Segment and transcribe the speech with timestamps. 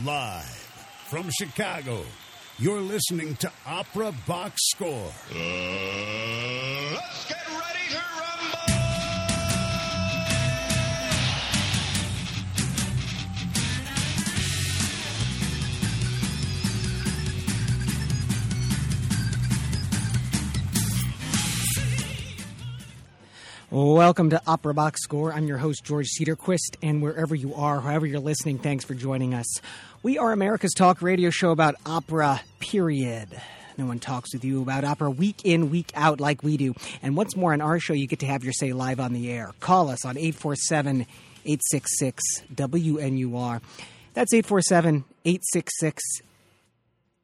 [0.00, 0.44] Live
[1.10, 2.02] from Chicago,
[2.58, 5.12] you're listening to Opera Box Score.
[5.30, 6.31] Let's
[23.72, 25.32] Welcome to Opera Box Score.
[25.32, 29.32] I'm your host, George Cedarquist, and wherever you are, however you're listening, thanks for joining
[29.32, 29.46] us.
[30.02, 33.28] We are America's talk radio show about opera, period.
[33.78, 36.74] No one talks with you about opera week in, week out like we do.
[37.00, 39.30] And what's more, on our show, you get to have your say live on the
[39.30, 39.52] air.
[39.60, 41.06] Call us on 847
[41.46, 42.22] 866
[42.54, 43.62] WNUR.
[44.12, 46.02] That's 847 866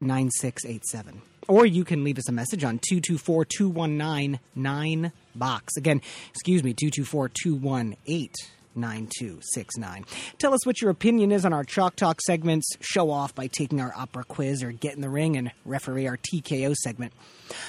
[0.01, 1.21] 9687.
[1.47, 5.77] Or you can leave us a message on 224 219 9 box.
[5.77, 6.01] Again,
[6.33, 8.31] excuse me, 224 218
[8.75, 10.05] 9269.
[10.37, 12.67] Tell us what your opinion is on our Chalk Talk segments.
[12.81, 16.17] Show off by taking our opera quiz or get in the ring and referee our
[16.17, 17.13] TKO segment.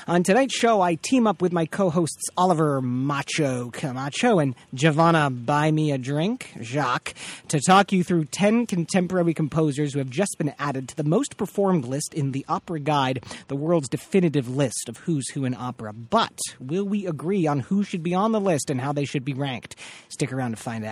[0.07, 5.31] On tonight's show, I team up with my co hosts Oliver Macho Camacho and Giovanna
[5.31, 7.15] Buy Me a Drink, Jacques,
[7.49, 11.37] to talk you through 10 contemporary composers who have just been added to the most
[11.37, 15.93] performed list in the Opera Guide, the world's definitive list of who's who in opera.
[15.93, 19.25] But will we agree on who should be on the list and how they should
[19.25, 19.77] be ranked?
[20.09, 20.90] Stick around to find out.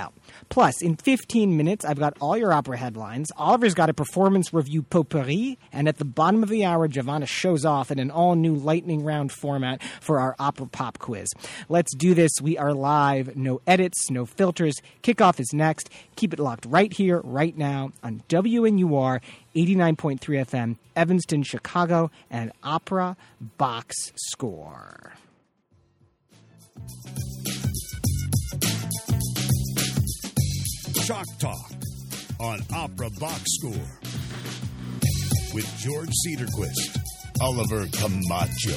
[0.49, 3.31] Plus, in 15 minutes, I've got all your opera headlines.
[3.37, 7.65] Oliver's got a performance review potpourri, and at the bottom of the hour, Giovanna shows
[7.65, 11.29] off in an all new lightning round format for our opera pop quiz.
[11.69, 12.33] Let's do this.
[12.41, 14.75] We are live, no edits, no filters.
[15.03, 15.91] Kickoff is next.
[16.17, 19.21] Keep it locked right here, right now on WNUR
[19.55, 23.17] 89.3 FM, Evanston, Chicago, and Opera
[23.57, 25.13] Box Score.
[31.09, 31.73] Chalk Talk
[32.39, 33.73] on Opera Box Score
[35.55, 36.99] with George Cedarquist,
[37.41, 38.77] Oliver Camacho,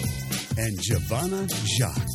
[0.57, 2.07] and Giovanna Jacques.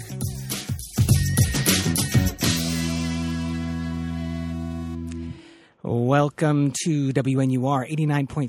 [5.83, 8.49] Welcome to WNUR 89.3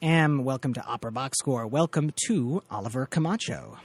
[0.00, 0.42] FM.
[0.42, 1.66] Welcome to Opera Box Score.
[1.66, 3.76] Welcome to Oliver Camacho.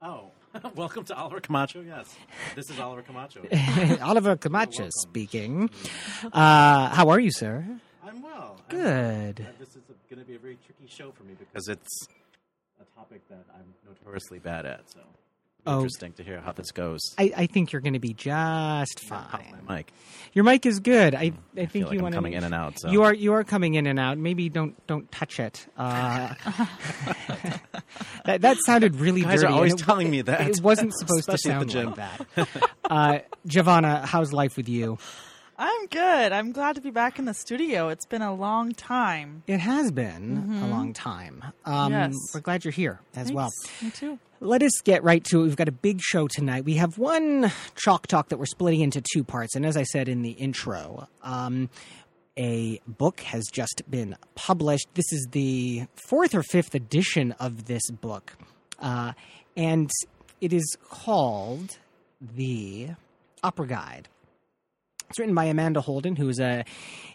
[0.00, 0.30] Oh,
[0.74, 1.80] welcome to Oliver Camacho.
[1.82, 2.14] Yes,
[2.54, 3.42] this is Oliver Camacho.
[4.02, 4.90] Oliver Camacho welcome.
[4.92, 5.70] speaking.
[6.32, 7.64] Uh, how are you, sir?
[8.04, 8.56] I'm well.
[8.70, 9.40] I'm Good.
[9.40, 12.06] Uh, This is going to be a very tricky show for me because it's
[12.80, 14.90] a topic that I'm notoriously bad at.
[14.90, 15.08] So Oh.
[15.76, 17.00] Interesting to hear how this goes.
[17.18, 19.54] I, I think you're going to be just fine.
[19.66, 19.92] my mic.
[20.32, 21.14] Your mic is good.
[21.14, 22.90] I, I think feel like you want coming in and out, so.
[22.90, 24.18] You are you are coming in and out.
[24.18, 25.66] Maybe don't don't touch it.
[25.76, 26.34] Uh,
[28.24, 29.52] that that sounded really Guys dirty.
[29.52, 30.48] are always it- telling me that.
[30.48, 32.70] It wasn't supposed to Especially at sound like that.
[32.88, 34.98] Uh, Giovanna, how's life with you?
[35.60, 36.32] I'm good.
[36.32, 37.88] I'm glad to be back in the studio.
[37.88, 39.42] It's been a long time.
[39.48, 41.44] It has been a long time.
[41.64, 42.14] Um, Yes.
[42.32, 43.50] We're glad you're here as well.
[43.82, 44.20] Me too.
[44.40, 45.42] Let us get right to it.
[45.42, 46.64] We've got a big show tonight.
[46.64, 49.56] We have one chalk talk that we're splitting into two parts.
[49.56, 51.70] And as I said in the intro, um,
[52.36, 54.86] a book has just been published.
[54.94, 58.34] This is the fourth or fifth edition of this book.
[58.78, 59.12] Uh,
[59.56, 59.90] and
[60.40, 61.78] it is called
[62.20, 62.90] The
[63.42, 64.08] Opera Guide.
[65.10, 66.64] It's written by Amanda Holden, who is a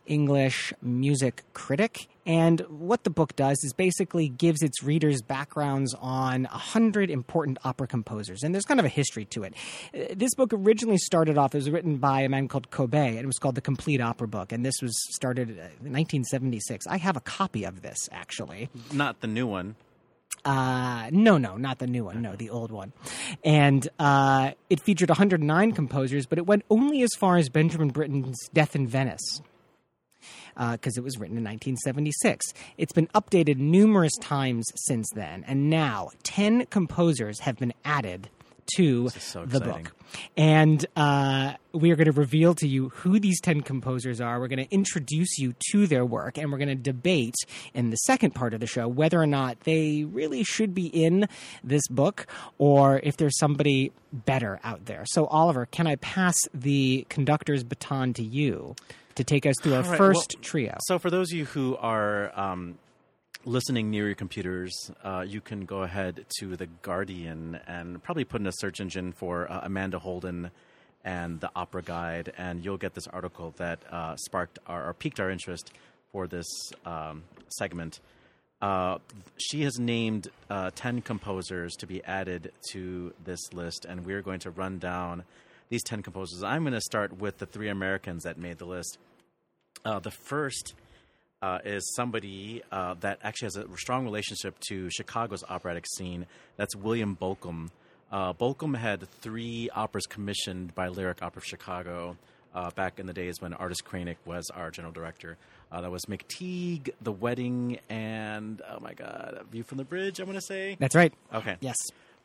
[0.07, 2.07] English music critic.
[2.25, 7.59] And what the book does is basically gives its readers backgrounds on a hundred important
[7.63, 8.41] opera composers.
[8.41, 9.53] And there's kind of a history to it.
[9.93, 13.19] Uh, This book originally started off, it was written by a man called Kobbé, and
[13.19, 14.51] it was called The Complete Opera Book.
[14.51, 16.87] And this was started uh, in 1976.
[16.87, 18.69] I have a copy of this, actually.
[18.91, 19.75] Not the new one.
[20.45, 22.21] Uh, no, no, not the new one.
[22.21, 22.91] No, the old one.
[23.43, 28.37] And uh, it featured 109 composers, but it went only as far as Benjamin Britten's
[28.53, 29.41] Death in Venice.
[30.55, 32.53] Because it was written in 1976.
[32.77, 38.29] It's been updated numerous times since then, and now 10 composers have been added
[38.75, 39.91] to so the book.
[40.37, 44.39] And uh, we are going to reveal to you who these 10 composers are.
[44.39, 47.35] We're going to introduce you to their work, and we're going to debate
[47.73, 51.27] in the second part of the show whether or not they really should be in
[51.63, 52.27] this book
[52.57, 55.03] or if there's somebody better out there.
[55.05, 58.75] So, Oliver, can I pass the conductor's baton to you
[59.15, 60.77] to take us through our All right, first well, trio?
[60.85, 62.77] So, for those of you who are um,
[63.45, 68.41] listening near your computers, uh, you can go ahead to the Guardian and probably put
[68.41, 70.51] in a search engine for uh, Amanda Holden
[71.03, 75.19] and the Opera Guide, and you'll get this article that uh, sparked our, or piqued
[75.19, 75.73] our interest
[76.11, 76.47] for this
[76.85, 77.99] um, segment.
[78.61, 78.99] Uh,
[79.37, 84.39] she has named uh, 10 composers to be added to this list, and we're going
[84.39, 85.23] to run down
[85.67, 86.43] these 10 composers.
[86.43, 88.97] I'm going to start with the three Americans that made the list.
[89.83, 90.75] Uh, the first
[91.43, 96.25] uh, is somebody uh, that actually has a strong relationship to Chicago's operatic scene.
[96.55, 97.69] That's William Bolcom.
[98.09, 102.15] Uh, Bolcom had three operas commissioned by Lyric Opera of Chicago
[102.55, 105.35] uh, back in the days when Ardis Krainik was our general director.
[105.69, 110.21] Uh, that was McTeague, The Wedding, and oh my God, View from the Bridge.
[110.21, 110.77] I want to say.
[110.79, 111.13] That's right.
[111.33, 111.57] Okay.
[111.59, 111.75] Yes.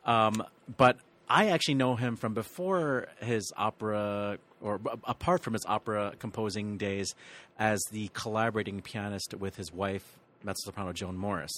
[0.04, 0.44] Um,
[0.76, 0.96] but
[1.28, 7.14] I actually know him from before his opera, or apart from his opera composing days,
[7.58, 11.52] as the collaborating pianist with his wife, mezzo soprano Joan Morris.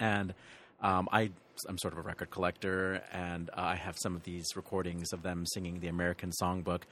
[0.00, 0.34] And
[0.80, 1.30] um, I,
[1.68, 5.46] I'm sort of a record collector, and I have some of these recordings of them
[5.46, 6.82] singing the American Songbook.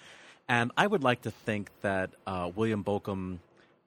[0.49, 3.39] And I would like to think that uh, William Bolcom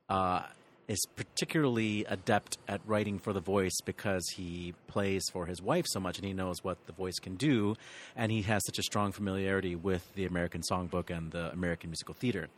[0.10, 0.44] uh,
[0.88, 6.00] is particularly adept at writing for the voice because he plays for his wife so
[6.00, 7.76] much and he knows what the voice can do,
[8.16, 12.14] and he has such a strong familiarity with the American Songbook and the American musical
[12.14, 12.50] theater.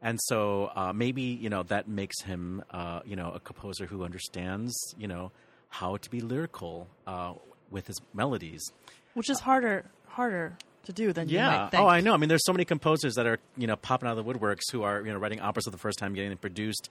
[0.00, 4.04] And so uh, maybe you know that makes him uh, you know a composer who
[4.04, 5.32] understands you know
[5.70, 7.34] how to be lyrical uh,
[7.70, 8.62] with his melodies.
[9.14, 10.56] Which is harder harder
[10.88, 11.50] to do than you Yeah.
[11.64, 11.82] might think.
[11.82, 12.12] Oh, I know.
[12.12, 14.70] I mean, there's so many composers that are you know popping out of the woodworks
[14.72, 16.90] who are you know writing operas for the first time, getting them produced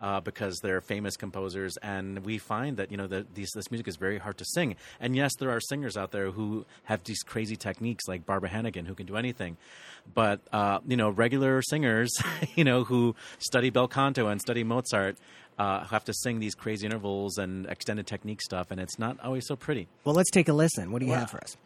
[0.00, 3.88] uh, because they're famous composers, and we find that you know that these this music
[3.88, 4.76] is very hard to sing.
[5.00, 8.86] And yes, there are singers out there who have these crazy techniques, like Barbara Hannigan,
[8.86, 9.56] who can do anything.
[10.14, 12.10] But uh, you know, regular singers,
[12.54, 15.16] you know, who study bel canto and study Mozart.
[15.58, 19.44] Uh, have to sing these crazy intervals and extended technique stuff, and it's not always
[19.44, 19.88] so pretty.
[20.04, 20.92] Well, let's take a listen.
[20.92, 21.56] What do you have for us?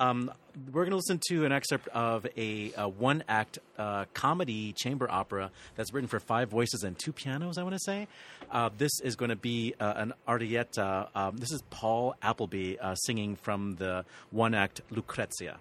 [0.00, 0.30] Um,
[0.72, 5.10] we're going to listen to an excerpt of a, a one act uh, comedy chamber
[5.10, 8.08] opera that's written for five voices and two pianos, I want to say.
[8.50, 11.08] Uh, this is going to be uh, an arietta.
[11.14, 15.58] Um, this is Paul Appleby uh, singing from the one act Lucrezia.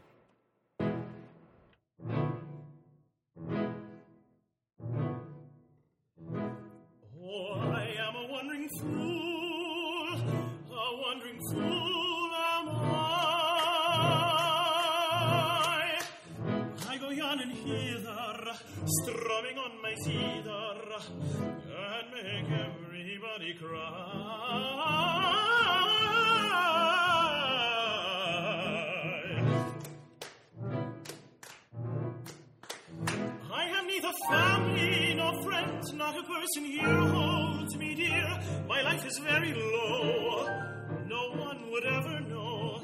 [19.87, 20.75] My zither,
[21.15, 23.77] and make everybody cry.
[33.53, 38.39] I have neither family nor friends, not a person here holds me dear.
[38.67, 40.47] My life is very low,
[41.07, 42.81] no one would ever know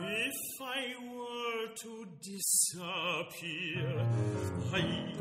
[0.00, 4.06] if I were to disappear.
[4.72, 5.14] I,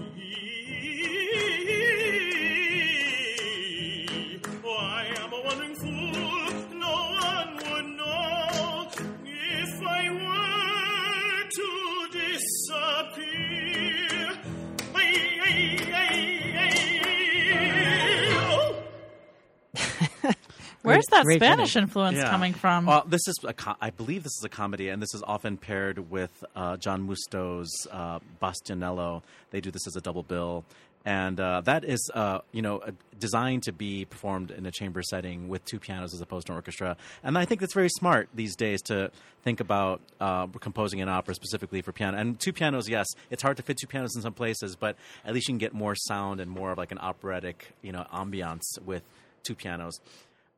[20.83, 21.83] Where's that Great Spanish job.
[21.83, 22.85] influence coming from?
[22.85, 25.57] Well, this is a co- I believe this is a comedy, and this is often
[25.57, 29.21] paired with uh, John Musto's uh, Bastianello.
[29.51, 30.65] They do this as a double bill,
[31.05, 35.01] and uh, that is uh, you know uh, designed to be performed in a chamber
[35.01, 36.97] setting with two pianos as opposed to an orchestra.
[37.23, 39.09] And I think that's very smart these days to
[39.43, 42.17] think about uh, composing an opera specifically for piano.
[42.17, 45.33] And two pianos, yes, it's hard to fit two pianos in some places, but at
[45.33, 48.63] least you can get more sound and more of like an operatic you know ambiance
[48.85, 49.03] with
[49.43, 49.99] two pianos.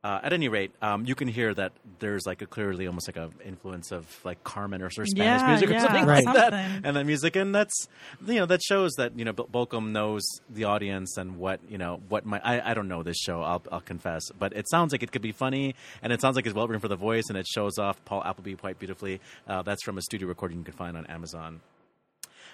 [0.06, 3.16] Uh, at any rate, um, you can hear that there's like a clearly almost like
[3.16, 6.24] a influence of like Carmen or Spanish Yeah, music or yeah, something Right.
[6.24, 6.80] like that, something.
[6.84, 7.88] and that music, and that's
[8.24, 12.00] you know that shows that you know Bolcom knows the audience and what you know
[12.08, 15.02] what my I, I don't know this show I'll, I'll confess, but it sounds like
[15.02, 17.36] it could be funny, and it sounds like it's well written for the voice, and
[17.36, 19.20] it shows off Paul Appleby quite beautifully.
[19.48, 21.60] Uh, that's from a studio recording you can find on Amazon.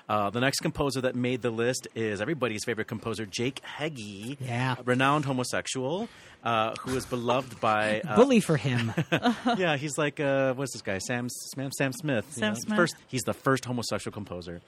[0.08, 4.74] Uh, the next composer that made the list is everybody's favorite composer, Jake Heggie, Yeah.
[4.78, 6.08] a renowned homosexual
[6.44, 8.02] uh, who is beloved by.
[8.08, 8.92] Uh, Bully for him.
[9.56, 10.98] yeah, he's like uh, what's this guy?
[10.98, 12.26] Sam Sam, Sam Smith.
[12.36, 12.76] you know, Smith.
[12.76, 14.60] First, he's the first homosexual composer.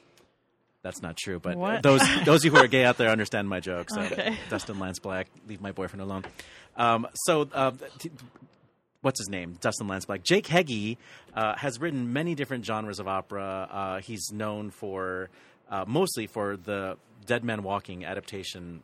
[0.82, 1.82] That's not true, but What?
[1.82, 3.90] those those of you who are gay out there understand my joke.
[3.90, 4.36] So, Okay.
[4.50, 6.24] Dustin Lance Black, leave my boyfriend alone.
[6.76, 8.10] Um, so, uh, t-
[9.04, 9.56] what's his name?
[9.60, 10.22] Dustin Lance Black.
[10.22, 10.98] Jake Heggie
[11.34, 13.68] uh, has written many different genres of opera.
[13.70, 15.28] Uh, he's known for
[15.70, 16.96] uh, mostly for the
[17.26, 18.82] Dead Man Walking adaptation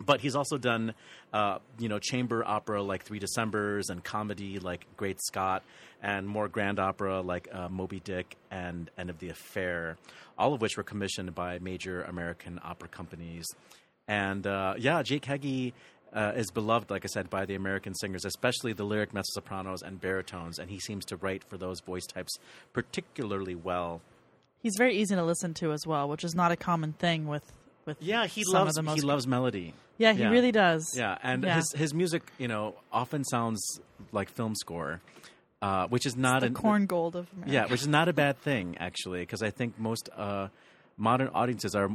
[0.00, 0.94] but he's also done
[1.32, 5.64] uh, you know chamber opera like Three Decembers and comedy like Great Scott
[6.02, 9.96] and more grand opera like uh, Moby Dick and End of the Affair,
[10.38, 13.46] all of which were commissioned by major American opera companies.
[14.06, 15.74] And uh, yeah, Jake Heggie
[16.12, 19.82] uh, is beloved, like I said, by the American singers, especially the lyric mezzo sopranos
[19.82, 22.38] and baritones, and he seems to write for those voice types
[22.72, 24.00] particularly well.
[24.60, 27.52] He's very easy to listen to as well, which is not a common thing with
[27.86, 29.74] with Yeah, he some loves of the most he loves melody.
[29.98, 30.84] Yeah, he really does.
[30.96, 31.56] Yeah, and Yeah.
[31.56, 33.60] his his music, you know, often sounds
[34.12, 35.00] like film score,
[35.62, 37.52] uh, which is not an, Korngold of America.
[37.52, 40.48] Yeah, which is not a bad thing actually, because I think most uh,
[40.96, 41.90] modern audiences are,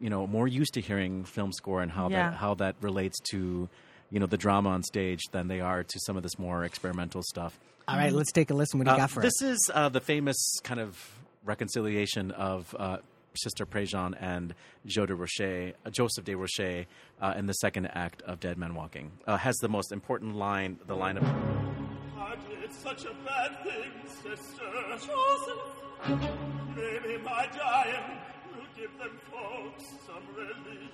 [0.00, 2.30] you know, more used to hearing film score and how Yeah.
[2.30, 3.68] that how that relates to,
[4.10, 7.22] you know, the drama on stage than they are to some of this more experimental
[7.22, 7.58] stuff.
[7.86, 8.78] All right, let's take a listen.
[8.78, 9.24] What do you Uh, got for it?
[9.24, 9.48] this us?
[9.66, 10.96] is uh, the famous kind of
[11.44, 12.98] reconciliation of uh,
[13.34, 14.54] Sister Prejean and
[14.86, 16.86] Jo de Rocher, uh, Joseph de Rocher,
[17.20, 19.12] uh, in the second act of Dead Man Walking.
[19.26, 23.90] Uh, has the most important line, the line of I did such a bad thing,
[24.06, 24.64] sister.
[24.90, 26.30] Joseph!
[26.76, 28.39] Maybe my dying will
[28.80, 30.92] give them folks some relief.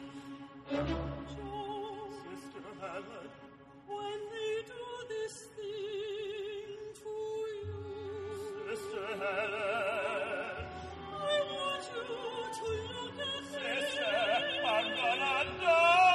[2.26, 3.28] Sister Helen,
[3.86, 6.70] when they do this thing
[7.02, 7.14] to
[7.62, 7.82] you.
[8.74, 10.66] Sister Helen,
[11.14, 12.02] I want you
[12.58, 13.78] to look at me.
[13.78, 14.14] Sister,
[14.66, 16.05] I'm gonna die.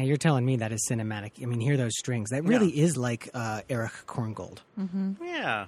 [0.00, 1.42] And you're telling me that is cinematic.
[1.42, 2.30] I mean, hear those strings.
[2.30, 4.60] That really is like uh, Eric Korngold.
[5.22, 5.66] Yeah.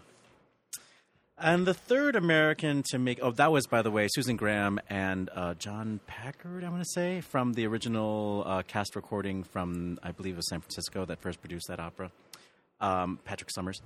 [1.36, 5.28] And the third American to make oh that was by the way Susan Graham and
[5.34, 10.12] uh, John Packard I want to say from the original uh, cast recording from I
[10.12, 12.10] believe it was San Francisco that first produced that opera
[12.80, 13.82] um, Patrick Summers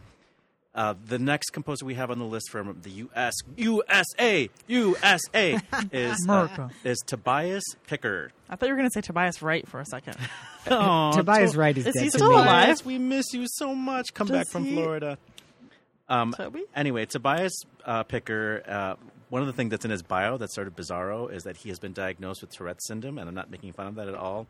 [0.77, 3.35] uh, the next composer we have on the list from the U.S.
[3.57, 5.59] USA USA
[5.93, 9.81] is uh, is Tobias Picker I thought you were going to say Tobias Wright for
[9.81, 10.17] a second.
[10.71, 12.37] oh, Tobias Wright is, Is dead he to still me.
[12.37, 12.85] alive?
[12.87, 15.19] We miss you so much come Does back from he- Florida
[16.09, 16.63] um, Toby?
[16.75, 17.53] Anyway, Tobias
[17.85, 18.95] uh, Picker, uh,
[19.29, 21.69] one of the things that's in his bio that's sort of bizarro is that he
[21.71, 24.47] has been diagnosed with Tourette's syndrome, and I'm not making fun of that at all.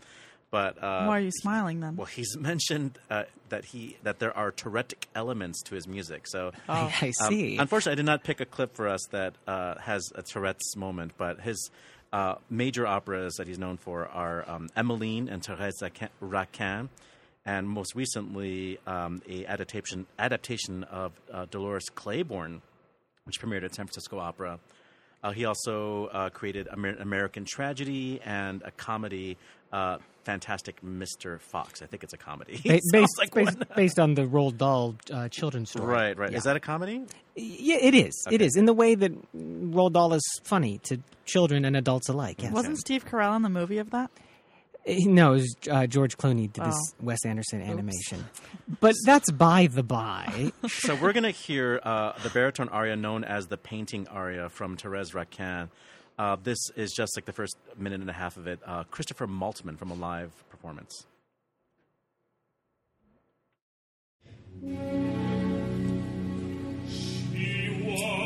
[0.51, 1.97] But uh, Why are you smiling then?
[1.97, 6.27] well, he's mentioned uh, that he that there are Tourettic elements to his music.
[6.27, 7.57] So, I, I um, see.
[7.59, 11.13] unfortunately, I did not pick a clip for us that uh, has a Tourette's moment,
[11.19, 11.71] but his
[12.13, 16.89] uh, major operas that he's known for are um, Emmeline and Thérèse Raquin- Raquin,
[17.45, 22.63] and most recently um, a adaptation adaptation of uh, Dolores Claiborne,
[23.25, 24.59] which premiered at San Francisco Opera.
[25.23, 29.37] Uh, he also uh, created Amer- American Tragedy and a comedy,
[29.73, 31.41] uh, Fantastic Mr.
[31.41, 31.83] Fox.
[31.83, 32.61] I think it's a comedy.
[32.65, 35.87] Ba- based, like based, based on the Roald Dahl uh, children's story.
[35.87, 36.31] Right, right.
[36.31, 36.39] Yeah.
[36.39, 37.03] Is that a comedy?
[37.35, 38.15] Yeah, it is.
[38.31, 38.45] It Okay.
[38.45, 42.43] is in the way that Roald Dahl is funny to children and adults alike.
[42.43, 42.53] Yes.
[42.53, 44.11] Wasn't Steve Carell in the movie of that?
[44.89, 47.05] No, it was, uh, George Clooney did this Oh.
[47.05, 48.25] Wes Anderson animation.
[48.81, 50.53] But that's by the by.
[50.69, 54.77] so we're going to hear uh, the baritone aria known as the painting aria from
[54.77, 55.71] Therese Raquin.
[56.19, 58.61] Uh, this is just like the first minute and a half of it.
[58.65, 61.05] Uh, Christopher Maltman from a live performance.
[66.89, 68.26] She watched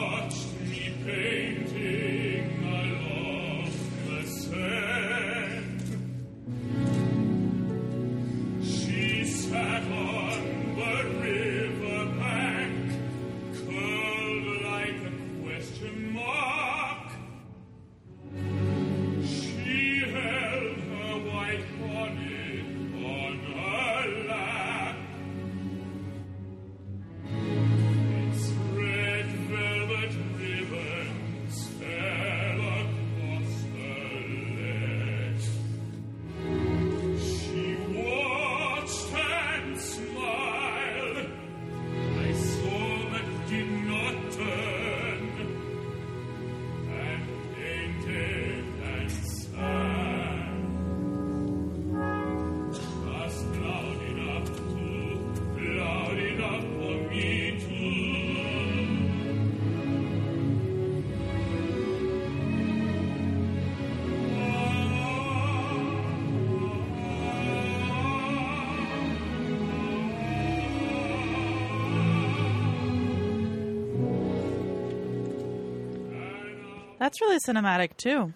[77.00, 78.32] That's really cinematic too.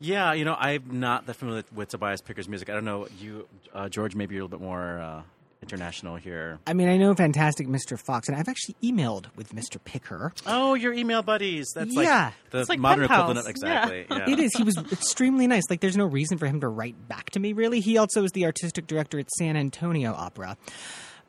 [0.00, 2.68] Yeah, you know, I'm not that familiar with Tobias Picker's music.
[2.68, 4.16] I don't know you, uh, George.
[4.16, 5.22] Maybe you're a little bit more uh,
[5.62, 6.58] international here.
[6.66, 7.96] I mean, I know Fantastic Mr.
[7.96, 9.76] Fox, and I've actually emailed with Mr.
[9.84, 10.32] Picker.
[10.44, 11.68] Oh, your email buddies.
[11.72, 12.24] That's Yeah.
[12.24, 13.48] like the It's like modern pen equivalent.
[13.48, 14.06] exactly.
[14.10, 14.28] Yeah.
[14.28, 14.50] It is.
[14.56, 15.62] He was extremely nice.
[15.70, 17.78] Like, there's no reason for him to write back to me, really.
[17.78, 20.56] He also is the artistic director at San Antonio Opera,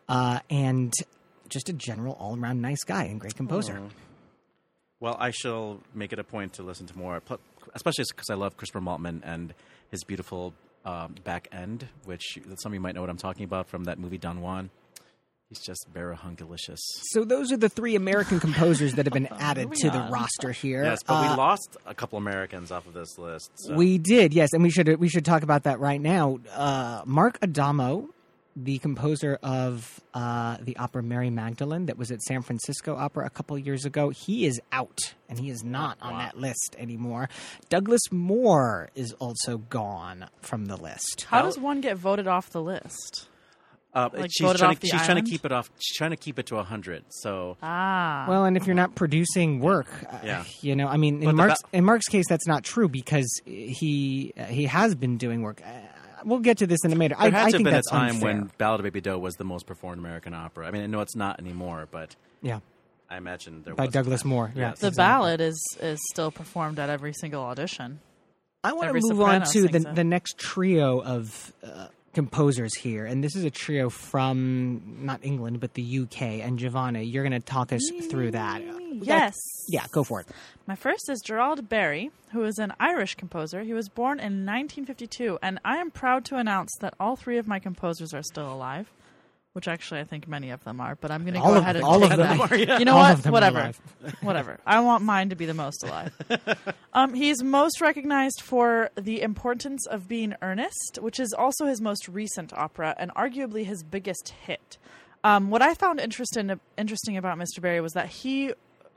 [0.09, 0.91] uh, and
[1.49, 3.79] just a general all around nice guy and great composer.
[5.03, 7.21] Well, I shall make it a point to listen to more,
[7.75, 9.53] especially because I love Christopher Maltman and
[9.91, 10.53] his beautiful
[10.85, 13.99] um, back end, which some of you might know what I'm talking about from that
[13.99, 14.69] movie Don Juan.
[15.49, 16.77] He's just barahungalicious.
[17.11, 20.85] So those are the three American composers that have been added to the roster here.
[20.85, 23.51] Yes, but Uh, we lost a couple Americans off of this list.
[23.55, 26.39] so- We did, yes, and we should we should talk about that right now.
[26.55, 28.07] Uh, Mark Adamo,
[28.55, 33.29] the composer of uh, the opera Mary Magdalene that was at San Francisco Opera a
[33.29, 37.29] couple years ago, he is out and he is not on that list anymore.
[37.69, 41.25] Douglas Moore is also gone from the list.
[41.29, 43.27] How does one get voted off the list?
[43.95, 45.69] Uh, Like, she's trying to she's trying to keep it off.
[45.79, 47.03] She's trying to keep it to hundred.
[47.09, 50.43] So Ah, Well, and if you're not producing work, uh, Yeah.
[50.61, 53.27] you know, I mean, in the Mark's ba- in Mark's case, that's not true because
[53.45, 55.61] he uh, he has been doing work.
[56.25, 57.17] We'll get to this in a minute.
[57.19, 58.33] I, there had I to have think been a time unfair.
[58.35, 60.67] when Ballad of Baby Doe was the most performed American opera.
[60.67, 62.59] I mean, I know it's not anymore, but yeah,
[63.09, 64.29] I imagine there by was a Douglas time.
[64.29, 64.51] Moore.
[64.55, 64.79] Yeah, Yes.
[64.79, 65.03] the exactly.
[65.03, 67.99] ballad is is still performed at every single audition.
[68.63, 69.95] I want to move on to the sings it.
[69.95, 75.59] the next trio of uh, composers here, and this is a trio from not England
[75.59, 76.21] but the UK.
[76.21, 78.61] And Giovanna, you're going to talk us through that.
[79.01, 79.35] Yes.
[79.67, 80.27] Yeah, go for it.
[80.67, 83.63] My first is Gerald Barry, who is an Irish composer.
[83.63, 87.47] He was born in 1952, and I am proud to announce that all three of
[87.47, 88.91] my composers are still alive.
[89.53, 91.85] Which actually, I think many of them are, but I'm going to go ahead and
[91.85, 93.13] all take of them You know All what?
[93.13, 93.71] of them are Whatever.
[94.21, 94.59] Whatever.
[94.65, 96.11] I want mine to be the most alive.
[96.93, 102.07] um, he's most recognized for The Importance of Being Earnest, which is also his most
[102.07, 104.79] recent opera and arguably his biggest hit.
[105.23, 107.61] Um, what I found interesting interesting about Mr.
[107.61, 108.53] Barry was that he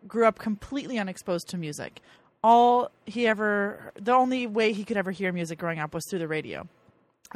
[0.08, 2.00] grew up completely unexposed to music.
[2.42, 6.20] All he ever, the only way he could ever hear music growing up was through
[6.20, 6.66] the radio.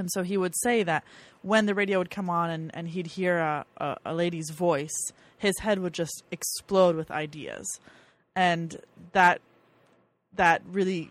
[0.01, 1.05] And so he would say that
[1.43, 5.13] when the radio would come on and, and he'd hear a, a, a lady's voice,
[5.39, 7.67] his head would just explode with ideas.
[8.35, 8.79] And
[9.13, 9.41] that
[10.35, 11.11] that really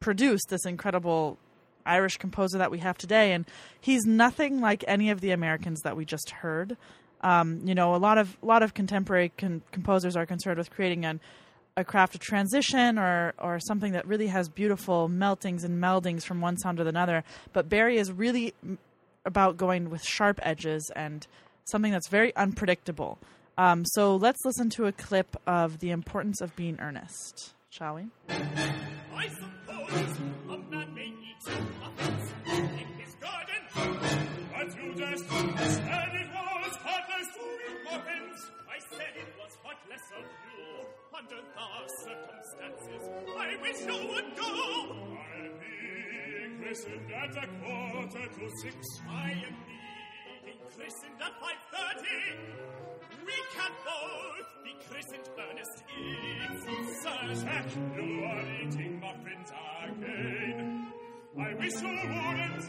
[0.00, 1.38] produced this incredible
[1.86, 3.32] Irish composer that we have today.
[3.32, 3.46] And
[3.80, 6.76] he's nothing like any of the Americans that we just heard.
[7.22, 10.70] Um, you know, a lot of a lot of contemporary con- composers are concerned with
[10.70, 11.20] creating an
[11.76, 16.40] a craft of transition or or something that really has beautiful meltings and meldings from
[16.40, 17.24] one sound to another.
[17.52, 18.54] But Barry is really
[19.24, 21.26] about going with sharp edges and
[21.64, 23.18] something that's very unpredictable.
[23.56, 28.06] Um, so let's listen to a clip of the importance of being earnest, shall we?
[41.22, 43.02] Under the circumstances,
[43.38, 44.42] I wish you would go.
[44.42, 48.76] I'll be christened at a quarter to six.
[49.08, 49.56] I am
[50.44, 52.22] being christened at five thirty.
[53.24, 56.54] We can both be christened earnest if
[57.02, 59.50] certain you are eating muffins
[59.84, 60.92] again.
[61.38, 62.64] I wish you wouldn't,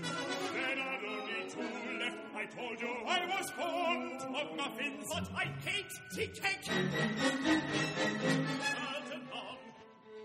[2.43, 6.65] I told you I was fond of muffins, but I hate tea cake.
[6.65, 6.91] Ferdinand,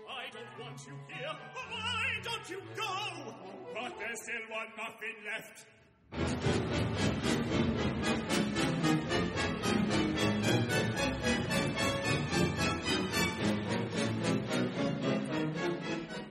[0.09, 1.35] I don't want you here.
[1.53, 3.33] Why don't you go?
[3.73, 6.68] But there's still one muffin left.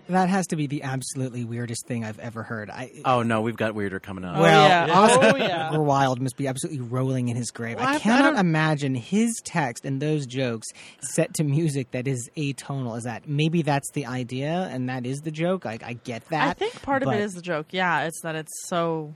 [0.08, 2.70] That has to be the absolutely weirdest thing I've ever heard.
[2.70, 4.38] I, Oh no, we've got weirder coming up.
[4.38, 4.98] well, oh, oh, yeah.
[4.98, 5.76] Oscar Oh, yeah.
[5.76, 7.76] Wilde must be absolutely rolling in his grave.
[7.76, 10.66] Well, I- I I cannot don't- imagine his text and those jokes
[11.00, 12.96] set to music that is atonal.
[12.96, 15.66] Is that maybe that's the idea and that is the joke?
[15.66, 16.48] I, I get that.
[16.48, 17.66] I think part of it is the joke.
[17.70, 19.14] Yeah, it's that it's so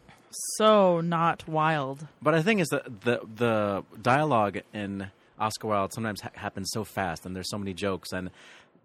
[0.56, 2.06] so not wild.
[2.22, 6.84] But I think is that the the dialogue in Oscar Wilde sometimes ha- happens so
[6.84, 8.30] fast, and there's so many jokes, and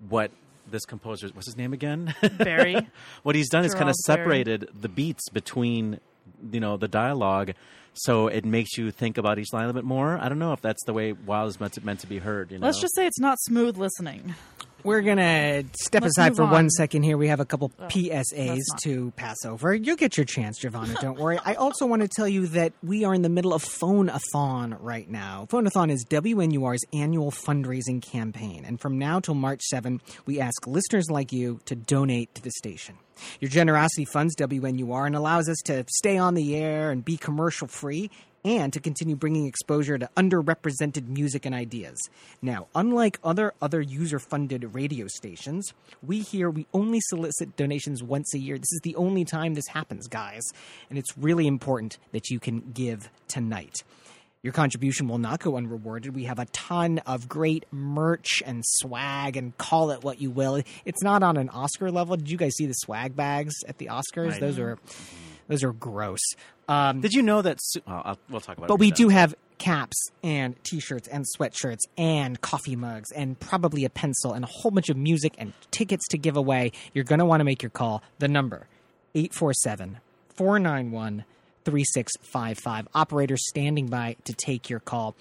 [0.09, 0.31] what
[0.71, 2.13] this composer, what's his name again?
[2.37, 2.87] Barry.
[3.23, 4.43] what he's done is kind of Gerald Barry.
[4.43, 5.99] separated the beats between
[6.51, 7.53] you know the dialogue,
[7.93, 10.17] so it makes you think about each line a little bit more.
[10.21, 12.51] I don't know if that's the way Wilde is meant to, meant to be heard.
[12.51, 14.35] You know, Let's just say it's not smooth listening.
[14.87, 16.49] We're going to step Let's aside for on.
[16.49, 17.17] one second here.
[17.17, 19.75] We have a couple PSAs to pass over.
[19.75, 20.95] You'll get your chance, Giovanna.
[21.01, 21.37] Don't worry.
[21.43, 25.09] I also want to tell you that we are in the middle of Phone-a-thon right
[25.09, 25.45] now.
[25.49, 28.63] Phone-a-thon is WNUR's annual fundraising campaign.
[28.63, 32.51] And from now till March 7, we ask listeners like you to donate to the
[32.51, 32.95] station.
[33.41, 37.67] Your generosity funds WNUR and allows us to stay on the air and be commercial
[37.67, 38.09] free
[38.47, 41.97] and to continue bringing exposure to underrepresented music and ideas.
[42.41, 48.39] Now, unlike other other user-funded radio stations, we here we only solicit donations once a
[48.39, 48.57] year.
[48.57, 50.43] This is the only time this happens, guys,
[50.89, 53.83] and it's really important that you can give tonight.
[54.43, 56.15] Your contribution will not go unrewarded.
[56.15, 60.61] We have a ton of great merch and swag, and call it what you will.
[60.85, 62.15] It's not on an Oscar level.
[62.15, 64.35] Did you guys see the swag bags at the Oscars?
[64.35, 64.77] I Those are
[65.47, 66.19] those are gross.
[66.67, 67.59] Um, Did you know that?
[67.61, 68.65] Su- well, I'll, we'll talk about.
[68.65, 68.95] it but we later.
[68.95, 74.43] do have caps and t-shirts and sweatshirts and coffee mugs and probably a pencil and
[74.43, 76.71] a whole bunch of music and tickets to give away.
[76.93, 78.03] You're going to want to make your call.
[78.19, 78.67] The number
[81.65, 82.87] 847-491-3655.
[82.93, 85.15] Operator standing by to take your call.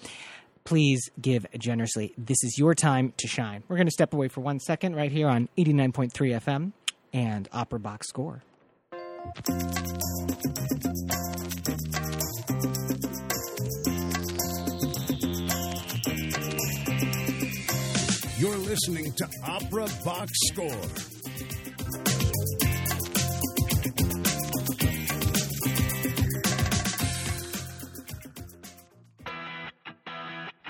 [0.65, 2.13] Please give generously.
[2.17, 3.63] This is your time to shine.
[3.67, 6.73] We're going to step away for one second right here on 89.3 FM
[7.13, 8.43] and Opera Box Score.
[18.39, 21.16] You're listening to Opera Box Score.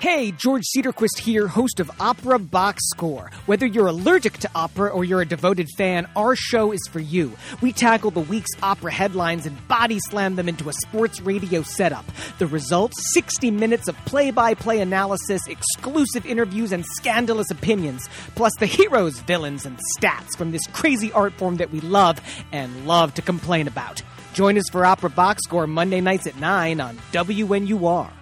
[0.00, 3.32] Hey, George Cedarquist here, host of Opera Box Score.
[3.46, 7.32] Whether you're allergic to opera or you're a devoted fan, our show is for you.
[7.60, 12.04] We tackle the week's opera headlines and body slam them into a sports radio setup.
[12.38, 18.52] The result 60 minutes of play by play analysis, exclusive interviews, and scandalous opinions, plus
[18.60, 22.20] the heroes, villains, and stats from this crazy art form that we love
[22.52, 24.00] and love to complain about.
[24.32, 28.12] Join us for Opera Box Score Monday nights at 9 on WNUR.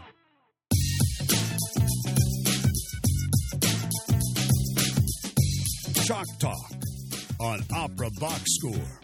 [6.07, 6.71] Chalk Talk
[7.41, 9.01] on Opera Box Score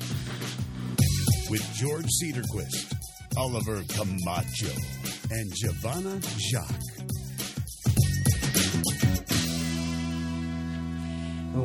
[1.50, 2.94] with George Cedarquist,
[3.36, 4.70] Oliver Camacho,
[5.32, 6.80] and Giovanna Jacques.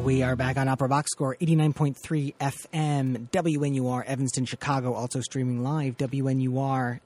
[0.04, 5.98] We are back on Opera Box Score 89.3 FM, WNUR, Evanston, Chicago, also streaming live,
[5.98, 7.02] WNUR.org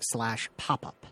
[0.00, 1.06] slash pop up.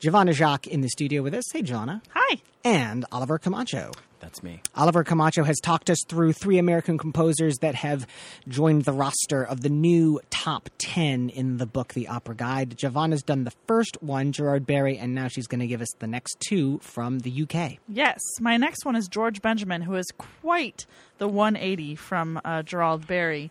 [0.00, 1.44] Giovanna Jacques in the studio with us.
[1.52, 2.02] Hey, Giovanna.
[2.14, 2.40] Hi.
[2.64, 3.92] And Oliver Camacho.
[4.20, 4.60] That's me.
[4.74, 8.06] Oliver Camacho has talked us through three American composers that have
[8.48, 12.76] joined the roster of the new top 10 in the book, The Opera Guide.
[12.76, 16.06] Giovanna's done the first one, Gerard Barry, and now she's going to give us the
[16.06, 17.78] next two from the UK.
[17.88, 20.84] Yes, my next one is George Benjamin, who is quite
[21.16, 23.50] the 180 from uh, Gerald Barry.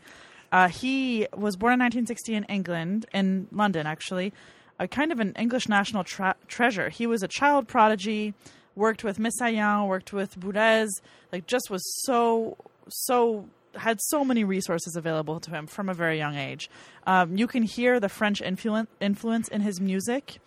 [0.51, 4.33] Uh, he was born in 1960 in England, in London, actually.
[4.79, 6.89] A kind of an English national tra- treasure.
[6.89, 8.33] He was a child prodigy,
[8.75, 10.87] worked with Messiaen, worked with Boulez,
[11.31, 16.17] like just was so so had so many resources available to him from a very
[16.17, 16.69] young age.
[17.05, 20.39] Um, you can hear the French influ- influence in his music,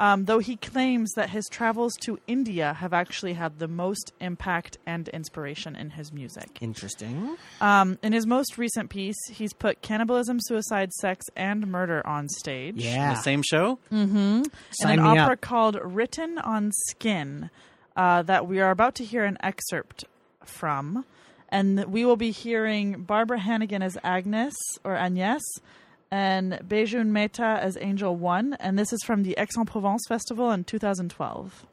[0.00, 4.78] um, though he claims that his travels to India have actually had the most impact
[4.86, 6.58] and inspiration in his music.
[6.62, 7.36] Interesting.
[7.60, 12.76] Um, in his most recent piece, he's put cannibalism, suicide, sex, and murder on stage.
[12.76, 13.12] Yeah.
[13.12, 13.78] The same show.
[13.92, 14.42] Mm hmm.
[14.82, 15.40] In an me opera up.
[15.42, 17.50] called Written on Skin
[17.94, 20.06] uh, that we are about to hear an excerpt
[20.42, 21.04] from.
[21.50, 25.40] And we will be hearing Barbara Hannigan as Agnes or Agnès
[26.10, 28.54] and Bejun Mehta as Angel One.
[28.54, 31.66] And this is from the Aix-en-Provence Festival in 2012.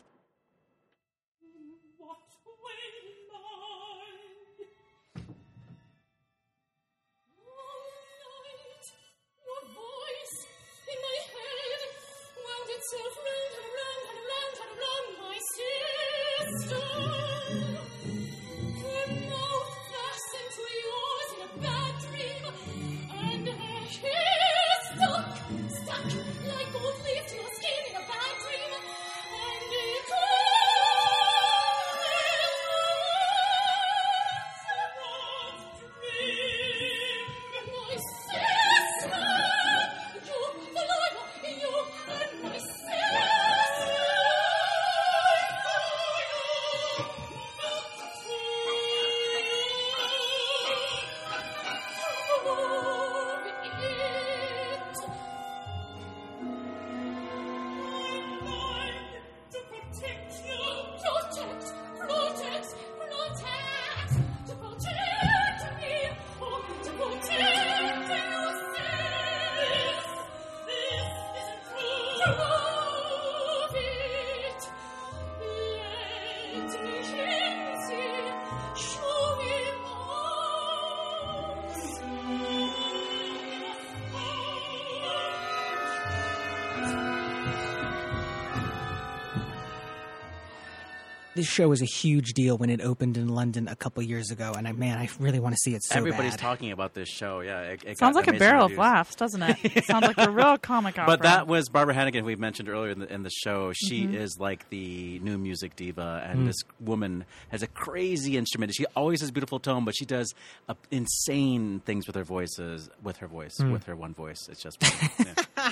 [91.37, 94.51] This show was a huge deal when it opened in London a couple years ago,
[94.57, 96.39] and I man, I really want to see it so Everybody's bad.
[96.39, 97.39] talking about this show.
[97.39, 98.75] Yeah, it, it Sounds like a barrel reviews.
[98.77, 99.85] of laughs, doesn't it?
[99.85, 101.13] Sounds like a real comic opera.
[101.17, 103.71] But that was Barbara Hannigan, who we mentioned earlier in the, in the show.
[103.73, 104.15] She Mm-hmm.
[104.15, 108.73] is like the new music diva, and this woman has a crazy instrument.
[108.75, 110.33] She always has beautiful tone, but she does
[110.67, 114.47] uh, insane things with her voices, with her voice, with her one voice.
[114.49, 114.77] It's just
[115.55, 115.71] yeah.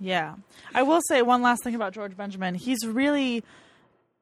[0.00, 0.34] Yeah.
[0.74, 2.54] I will say one last thing about George Benjamin.
[2.54, 3.44] He's really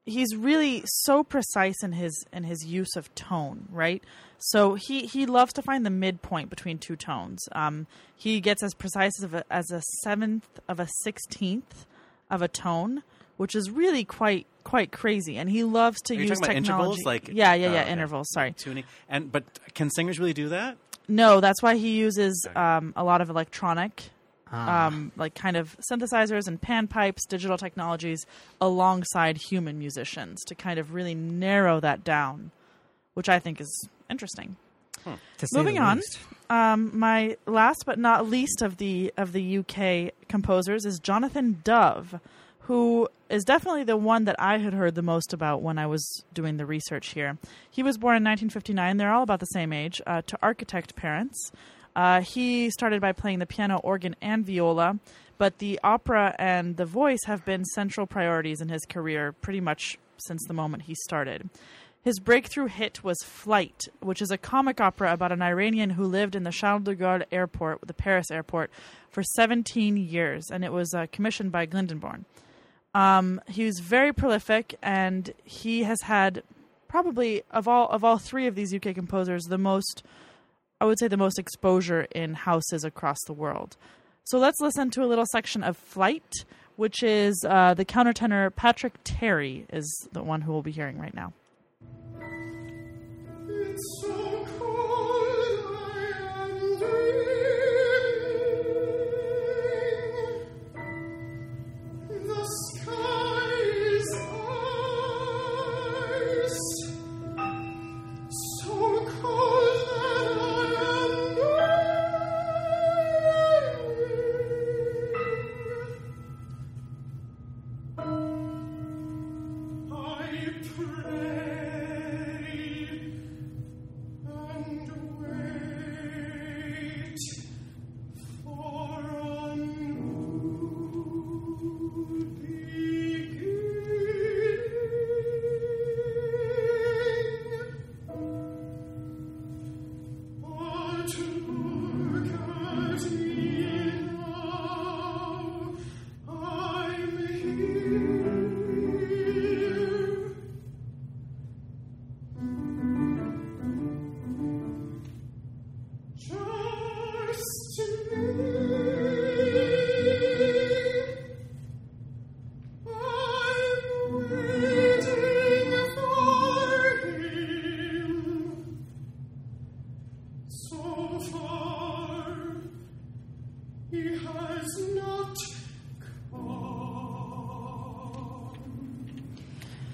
[0.04, 4.02] he's really so precise in his in his use of tone, right?
[4.38, 7.40] So he he loves to find the midpoint between two tones.
[7.52, 7.86] Um,
[8.16, 11.86] he gets as precise as a, as a seventh of a sixteenth
[12.30, 13.02] of a tone,
[13.36, 15.36] which is really quite quite crazy.
[15.36, 16.56] And he loves to Are use technology.
[16.56, 17.92] intervals, like yeah, yeah, yeah, okay.
[17.92, 18.30] intervals.
[18.30, 18.52] Sorry.
[18.52, 18.84] tuning.
[19.08, 20.76] And but can singers really do that?
[21.08, 24.10] No, that's why he uses um, a lot of electronic,
[24.52, 28.26] um, like kind of synthesizers and pan pipes, digital technologies,
[28.60, 32.50] alongside human musicians to kind of really narrow that down,
[33.14, 34.56] which I think is interesting.
[35.04, 36.00] to say Moving on,
[36.50, 42.20] um, my last but not least of the of the UK composers is Jonathan Dove,
[42.60, 46.24] who is definitely the one that I had heard the most about when I was
[46.34, 47.38] doing the research here.
[47.70, 48.98] He was born in 1959.
[48.98, 51.50] They're all about the same age uh, to architect parents.
[51.94, 54.98] Uh, he started by playing the piano, organ, and viola,
[55.38, 59.98] but the opera and the voice have been central priorities in his career pretty much
[60.16, 61.48] since the moment he started.
[62.02, 66.34] His breakthrough hit was Flight, which is a comic opera about an Iranian who lived
[66.34, 68.72] in the Charles de Gaulle airport, the Paris airport,
[69.08, 72.24] for 17 years, and it was uh, commissioned by Glyndebourne.
[72.92, 76.42] Um, he was very prolific, and he has had
[76.88, 80.02] probably of all of all three of these UK composers the most,
[80.82, 83.76] I would say, the most exposure in houses across the world.
[84.24, 88.94] So let's listen to a little section of Flight, which is uh, the countertenor Patrick
[89.04, 91.32] Terry is the one who we'll be hearing right now.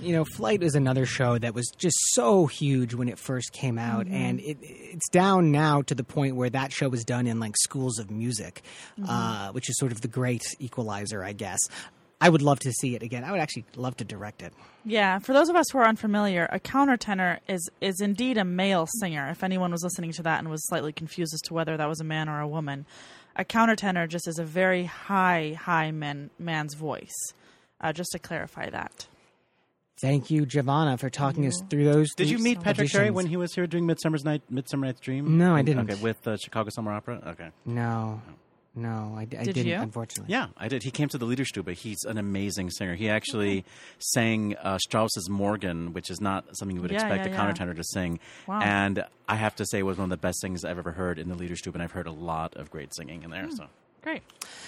[0.08, 3.78] You know, Flight is another show that was just so huge when it first came
[3.78, 7.38] out, and it, it's down now to the point where that show was done in
[7.38, 8.62] like schools of music,
[9.06, 11.58] uh, which is sort of the great equalizer, I guess.
[12.22, 13.22] I would love to see it again.
[13.22, 14.54] I would actually love to direct it.
[14.82, 18.88] Yeah, for those of us who are unfamiliar, a countertenor is is indeed a male
[19.00, 19.28] singer.
[19.28, 22.00] If anyone was listening to that and was slightly confused as to whether that was
[22.00, 22.86] a man or a woman,
[23.36, 27.14] a countertenor just is a very high, high man man's voice.
[27.78, 29.06] Uh, just to clarify that.
[30.00, 32.08] Thank you, Giovanna, for talking us through those.
[32.14, 33.14] Did you meet Patrick Terry auditions.
[33.14, 35.38] when he was here doing Midsummer's Night, Midsummer Night's Dream?
[35.38, 35.90] No, I didn't.
[35.90, 37.20] Okay, with the Chicago Summer Opera.
[37.28, 37.48] Okay.
[37.66, 38.22] No,
[38.76, 39.66] no, I, I Did didn't.
[39.66, 39.74] you?
[39.74, 40.84] Unfortunately, Yeah, I did.
[40.84, 41.74] He came to the Liederstube.
[41.74, 42.94] He's an amazing singer.
[42.94, 43.64] He actually
[43.98, 47.52] sang uh, Strauss's Morgen, which is not something you would Yeah, expect yeah, a yeah.
[47.52, 48.20] countertenor to sing.
[48.46, 48.60] Wow.
[48.60, 51.18] And I have to say, it was one of the best things I've ever heard
[51.18, 53.46] in the Liederstube, and I've heard a lot of great singing in there.
[53.46, 53.56] Hmm.
[53.56, 53.66] So
[54.00, 54.22] Great,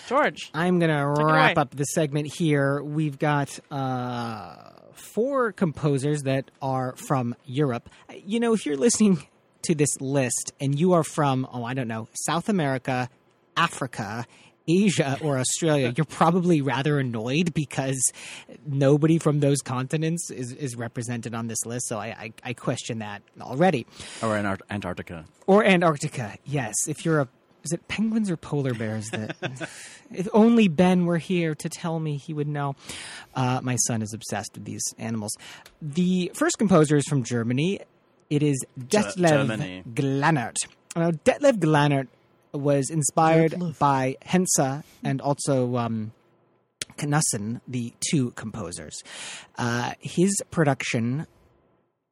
[0.08, 0.50] George.
[0.52, 2.82] I'm going to wrap up the segment here.
[2.82, 7.88] We've got uh, four composers that are from Europe.
[8.24, 9.26] You know, if you're listening
[9.62, 13.08] to this list and you are from, oh, I don't know, South America,
[13.56, 14.26] Africa,
[14.68, 18.12] Asia, or Australia, you're probably rather annoyed because
[18.66, 21.88] nobody from those continents is, is represented on this list.
[21.88, 23.86] So I, I, I question that already.
[24.22, 25.24] or in Antarctica.
[25.46, 26.74] Or Antarctica, yes.
[26.86, 27.28] If you're a
[27.64, 29.36] is it penguins or polar bears that
[30.12, 32.74] if only ben were here to tell me he would know
[33.34, 35.36] uh, my son is obsessed with these animals
[35.80, 37.80] the first composer is from germany
[38.30, 40.56] it is detlev glanert
[40.96, 42.08] now detlev glanert
[42.52, 46.10] was inspired by Henze and also um,
[46.98, 49.02] Knussen, the two composers.
[49.56, 51.26] Uh, his production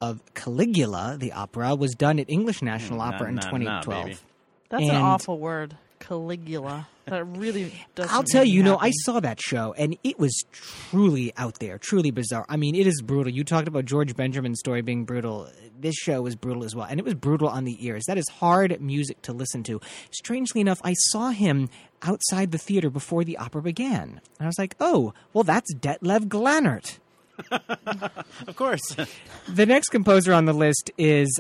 [0.01, 3.81] of Caligula, the opera, was done at English National Mm, Opera in nah, nah, nah,
[3.83, 4.05] 2012.
[4.07, 4.19] baby.
[4.69, 6.89] That's an awful word, Caligula.
[7.07, 8.09] That really does.
[8.11, 11.79] I'll tell you, you know, I saw that show and it was truly out there,
[11.79, 12.45] truly bizarre.
[12.51, 13.33] I mean, it is brutal.
[13.33, 15.49] You talked about George Benjamin's story being brutal.
[15.81, 18.05] This show was brutal as well, and it was brutal on the ears.
[18.07, 19.81] That is hard music to listen to.
[20.11, 21.71] Strangely enough, I saw him
[22.03, 24.21] outside the theater before the opera began.
[24.39, 26.99] And I was like, oh, well, that's Detlev Glanert.
[28.49, 28.97] Of course.
[29.49, 31.39] The next composer on the list is,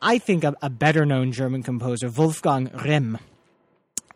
[0.00, 3.18] I think, a, a better known German composer, Wolfgang Rihm,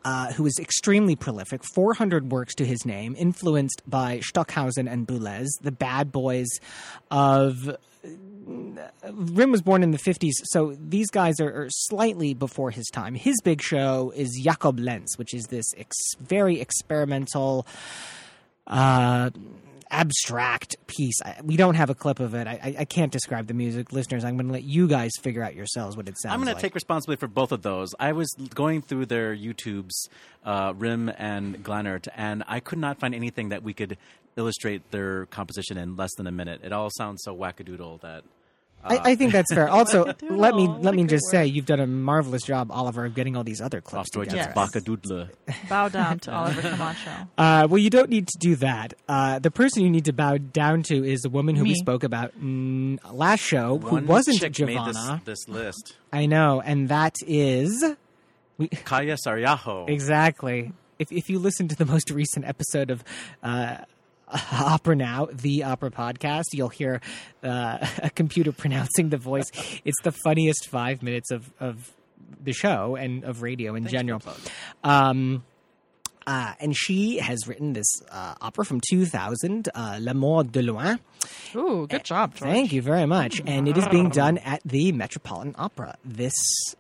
[0.05, 5.49] uh, who is extremely prolific, 400 works to his name, influenced by Stockhausen and Boulez,
[5.61, 6.49] the bad boys
[7.11, 7.77] of.
[8.03, 13.15] Rimm was born in the 50s, so these guys are, are slightly before his time.
[13.15, 17.67] His big show is Jakob Lenz, which is this ex- very experimental
[18.67, 19.31] uh,
[19.91, 21.21] abstract piece.
[21.25, 22.47] I, we don't have a clip of it.
[22.47, 24.25] I, I, I can't describe the music, listeners.
[24.25, 26.49] I'm going to let you guys figure out yourselves what it sounds like I'm going
[26.49, 26.57] like.
[26.57, 27.95] to take responsibility for both of those.
[27.99, 30.09] I was going through their YouTubes,
[30.45, 33.99] uh, Rihm and Glanert, and I could not find anything that we could
[34.37, 36.61] illustrate their composition in less than a minute.
[36.63, 38.25] It all sounds so wackadoodle that.
[38.83, 39.69] I, I think that's fair.
[39.69, 43.15] Also, let me let me good just say you've done a marvelous job, Oliver, of
[43.15, 44.51] getting all these other clips Auf Deutsch together.
[44.51, 45.29] it's Wackadoodle.
[45.69, 47.11] bow down to Oliver Camacho.
[47.37, 48.95] Uh, well, you don't need to do that.
[49.09, 52.05] Uh, the person you need to bow down to is the woman who we spoke
[52.05, 54.87] about mm, last show, who wasn't chick Giovanna.
[54.87, 55.97] made this, this list.
[56.13, 57.85] I know, and that is
[58.61, 59.89] Kaija Saariaho.
[59.89, 60.73] Exactly.
[60.99, 63.05] If if you listen to the most recent episode of
[63.43, 63.79] uh,
[64.53, 67.01] Opera Now, the Opera podcast, you'll hear
[67.43, 69.51] uh, a computer pronouncing the voice.
[69.85, 71.93] It's the funniest five minutes of of
[72.43, 74.23] the show and of radio in general.
[74.85, 75.45] Um,
[76.27, 81.01] uh, and she has written this uh, opera from 2000, uh, L'amour de loin.
[81.57, 82.51] Ooh, good job, George.
[82.51, 83.43] Thank you very much.
[83.47, 86.35] And it is being done at the Metropolitan Opera this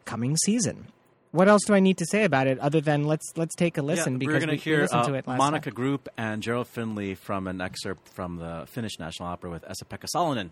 [0.04, 0.86] coming season.
[1.32, 3.82] What else do I need to say about it other than let's let's take a
[3.82, 5.74] listen yeah, because we're going we to hear listened uh, to it last Monica time.
[5.74, 10.50] Groop and Gerald Finley from an excerpt from the Finnish National Opera with Esa-Pekka Salonen.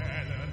[0.00, 0.52] Pèlerin,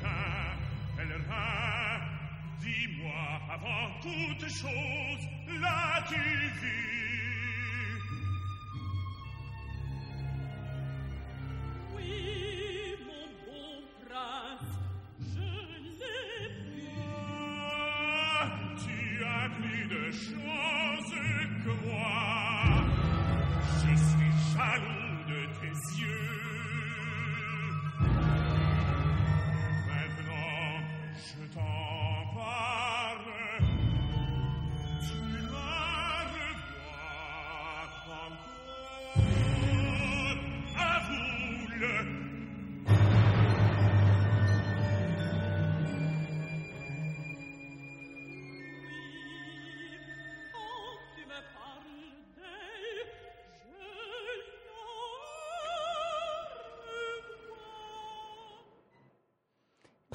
[25.93, 26.24] yeux.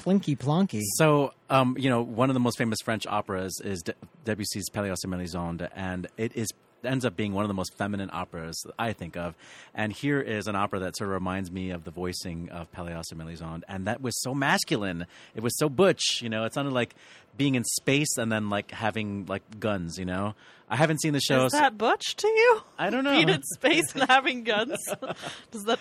[0.01, 0.81] Plinky plonky.
[0.95, 3.93] So, um, you know, one of the most famous French operas is De-
[4.25, 6.49] Debussy's Pelléas et Mélisande, and it is
[6.83, 9.35] ends up being one of the most feminine operas I think of.
[9.75, 13.03] And here is an opera that sort of reminds me of the voicing of Pelléas
[13.11, 15.05] et Mélisande, and that was so masculine.
[15.35, 16.43] It was so butch, you know.
[16.45, 16.95] It sounded like
[17.37, 20.35] being in space and then like having like guns, you know.
[20.69, 21.43] I haven't seen the show.
[21.43, 22.61] Is that butch to you?
[22.79, 23.11] I don't know.
[23.11, 24.77] Being in space and having guns.
[25.51, 25.79] Does that?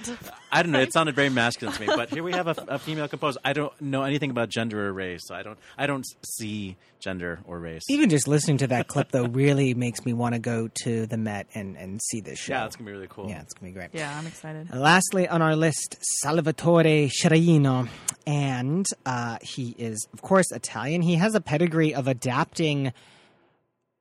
[0.50, 0.80] I don't know.
[0.80, 1.86] It sounded very masculine to me.
[1.86, 3.38] But here we have a, a female composer.
[3.44, 5.58] I don't know anything about gender or race, so I don't.
[5.78, 7.82] I don't see gender or race.
[7.88, 11.16] Even just listening to that clip though really makes me want to go to the
[11.16, 12.52] Met and, and see this show.
[12.54, 13.28] yeah, it's gonna be really cool.
[13.28, 13.90] yeah, it's gonna be great.
[13.92, 14.74] Yeah, I'm excited.
[14.74, 17.88] Lastly on our list, Salvatore Sciarrino.
[18.26, 21.00] And uh, he is, of course, Italian.
[21.02, 22.92] He has a pedigree of adapting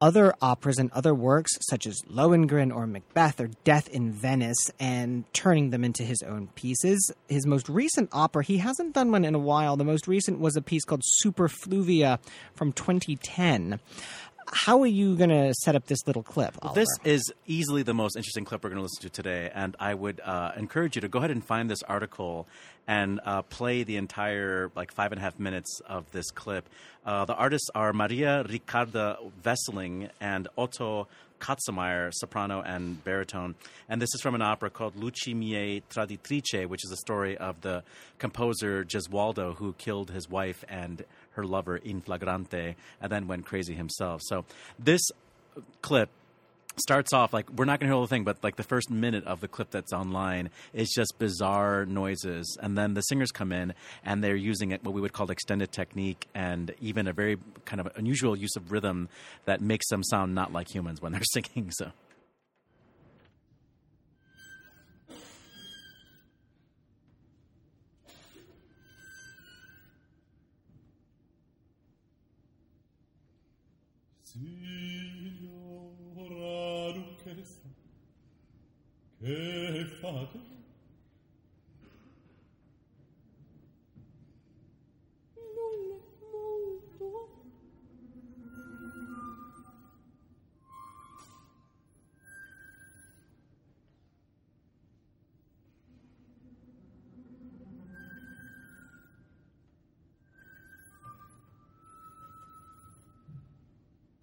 [0.01, 5.25] other operas and other works, such as Lohengrin or Macbeth or Death in Venice, and
[5.33, 7.11] turning them into his own pieces.
[7.27, 9.75] His most recent opera, he hasn't done one in a while.
[9.75, 12.19] The most recent was a piece called Superflumina
[12.53, 13.79] from 2010.
[14.51, 16.55] How are you going to set up this little clip?
[16.73, 19.93] This is easily the most interesting clip we're going to listen to today, and I
[19.93, 22.47] would uh, encourage you to go ahead and find this article
[22.87, 26.67] and uh, play the entire like five and a half minutes of this clip.
[27.05, 31.07] Uh, the artists are Maria Ricarda Wesseling and Otto
[31.39, 33.55] Katzameier, soprano and baritone.
[33.87, 37.61] And this is from an opera called Luci Mie Traditrici, which is a story of
[37.61, 37.83] the
[38.17, 43.73] composer Gesualdo who killed his wife and her lover in flagrante and then went crazy
[43.73, 44.21] himself.
[44.23, 44.45] So
[44.77, 45.01] this
[45.81, 46.09] clip
[46.79, 48.89] starts off like we're not going to hear the whole thing, but like the first
[48.89, 53.51] minute of the clip that's online is just bizarre noises, and then the singers come
[53.51, 53.73] in
[54.03, 57.79] and they're using it what we would call extended technique and even a very kind
[57.79, 59.09] of unusual use of rhythm
[59.45, 61.71] that makes them sound not like humans when they're singing.
[61.71, 61.91] So.
[74.31, 75.18] Signora
[79.21, 80.39] e fate?
[85.35, 85.97] Nulla
[86.31, 87.29] molto.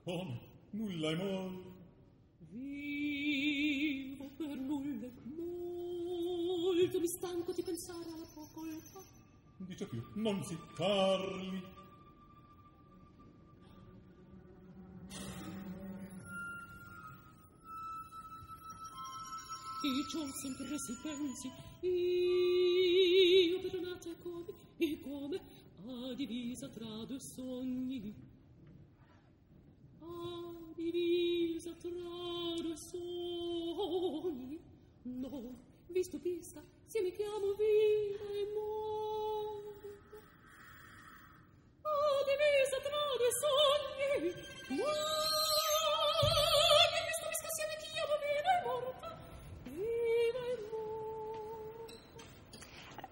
[0.05, 0.41] Come?
[0.71, 1.66] Nulla è molto.
[7.07, 9.01] Mi stanco di pensare alla tua colpa.
[9.59, 11.63] Dice più, non si parli.
[19.83, 21.49] io ciò sempre si pensi
[21.87, 25.41] io perdonata come e come
[25.87, 28.13] a divisa tra due sogni.
[30.01, 31.91] A divisa tra
[32.61, 34.59] due sogni
[35.03, 39.89] no vi stupisca se mi chiamo viva e morta
[41.83, 44.31] a oh, divisa tra due sogni
[44.79, 44.93] no
[46.93, 49.09] vi stupisca se mi chiamo viva e morta
[49.65, 51.95] viva e morta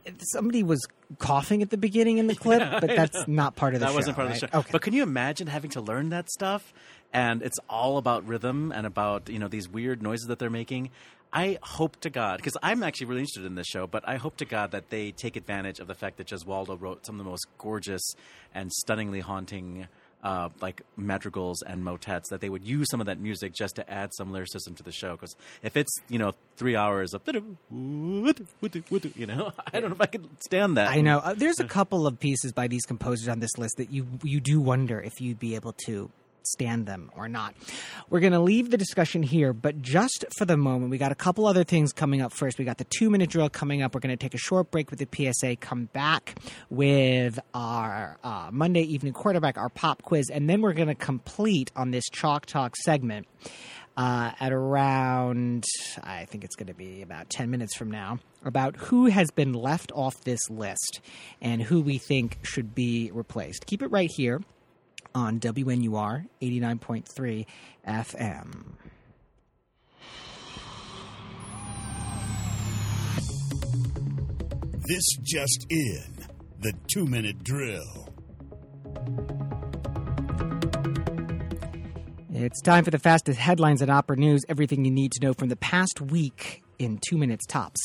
[0.06, 0.80] uh, Somebody was
[1.18, 3.96] coughing at the beginning in the clip, but that's not part of the that show.
[3.96, 4.34] wasn't part right?
[4.34, 4.58] of the show.
[4.60, 4.68] Okay.
[4.72, 6.72] But can you imagine having to learn that stuff?
[7.12, 10.90] And it's all about rhythm and about you know these weird noises that they're making.
[11.34, 14.36] I hope to God, because I'm actually really interested in this show, but I hope
[14.36, 17.28] to God that they take advantage of the fact that Gesualdo wrote some of the
[17.28, 18.14] most gorgeous
[18.54, 19.88] and stunningly haunting.
[20.22, 23.90] Uh, like madrigals and motets, that they would use some of that music just to
[23.92, 25.12] add some lyricism to the show.
[25.12, 27.36] Because if it's you know three hours of you
[27.70, 30.88] know, I don't know if I could stand that.
[30.88, 31.18] I know.
[31.18, 34.40] Uh, there's a couple of pieces by these composers on this list that you you
[34.40, 36.10] do wonder if you'd be able to
[36.46, 37.54] stand them or not.
[38.10, 41.16] We're going to leave the discussion here, but just for the moment, we got a
[41.16, 42.58] couple other things coming up first.
[42.58, 43.94] We got the two minute drill coming up.
[43.94, 46.36] We're going to take a short break with the PSA, come back
[46.70, 51.70] with our uh, Monday evening quarterback, our pop quiz, and then we're going to complete
[51.76, 53.26] on this Chalk Talk segment
[53.96, 55.64] uh, at around,
[56.02, 59.52] I think it's going to be about 10 minutes from now, about who has been
[59.52, 61.00] left off this list
[61.40, 63.66] and who we think should be replaced.
[63.66, 64.40] Keep it right here
[65.14, 67.46] on WNUR 89.3
[67.86, 68.72] FM.
[74.86, 76.26] This just in
[76.60, 78.08] the two minute drill.
[82.30, 84.42] It's time for the fastest headlines at Opera News.
[84.48, 87.80] Everything you need to know from the past week in two minutes tops.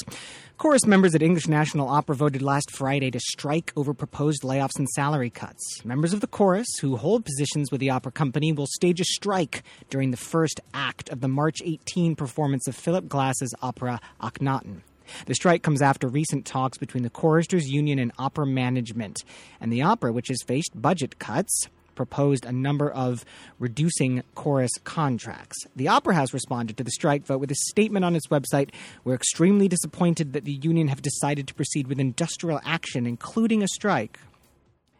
[0.57, 4.89] Chorus members at English National Opera voted last Friday to strike over proposed layoffs and
[4.89, 5.85] salary cuts.
[5.85, 9.63] Members of the chorus who hold positions with the opera company will stage a strike
[9.89, 14.81] during the first act of the March 18 performance of Philip Glass's opera Akhenaten.
[15.25, 19.23] The strike comes after recent talks between the choristers union and opera management,
[19.59, 21.67] and the opera, which has faced budget cuts,
[21.99, 23.25] proposed a number of
[23.59, 25.57] reducing chorus contracts.
[25.75, 28.69] The Opera House responded to the strike vote with a statement on its website.
[29.03, 33.67] We're extremely disappointed that the union have decided to proceed with industrial action, including a
[33.67, 34.17] strike.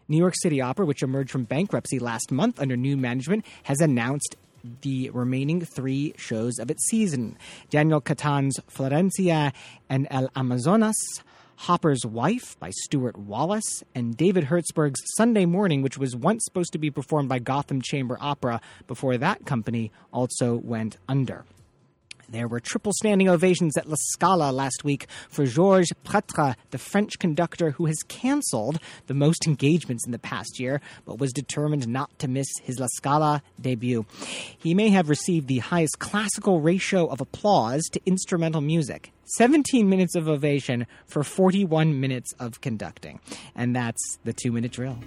[0.10, 4.36] New York City Opera, which emerged from bankruptcy last month under new management, has announced
[4.82, 7.38] the remaining three shows of its season
[7.70, 9.54] Daniel Catan's Florencia
[9.90, 10.98] en el Amazonas.
[11.64, 16.78] Hopper's Wife by Stewart Wallace, and David Hertzberg's Sunday Morning, which was once supposed to
[16.78, 21.44] be performed by Gotham Chamber Opera before that company also went under.
[22.32, 27.18] There were triple standing ovations at La Scala last week for Georges Prêtre, the French
[27.18, 32.18] conductor who has cancelled the most engagements in the past year, but was determined not
[32.20, 34.06] to miss his La Scala debut.
[34.60, 39.12] He may have received the highest classical ratio of applause to instrumental music.
[39.38, 43.20] 17 minutes of ovation for 41 minutes of conducting.
[43.56, 45.00] And that's the two minute drill.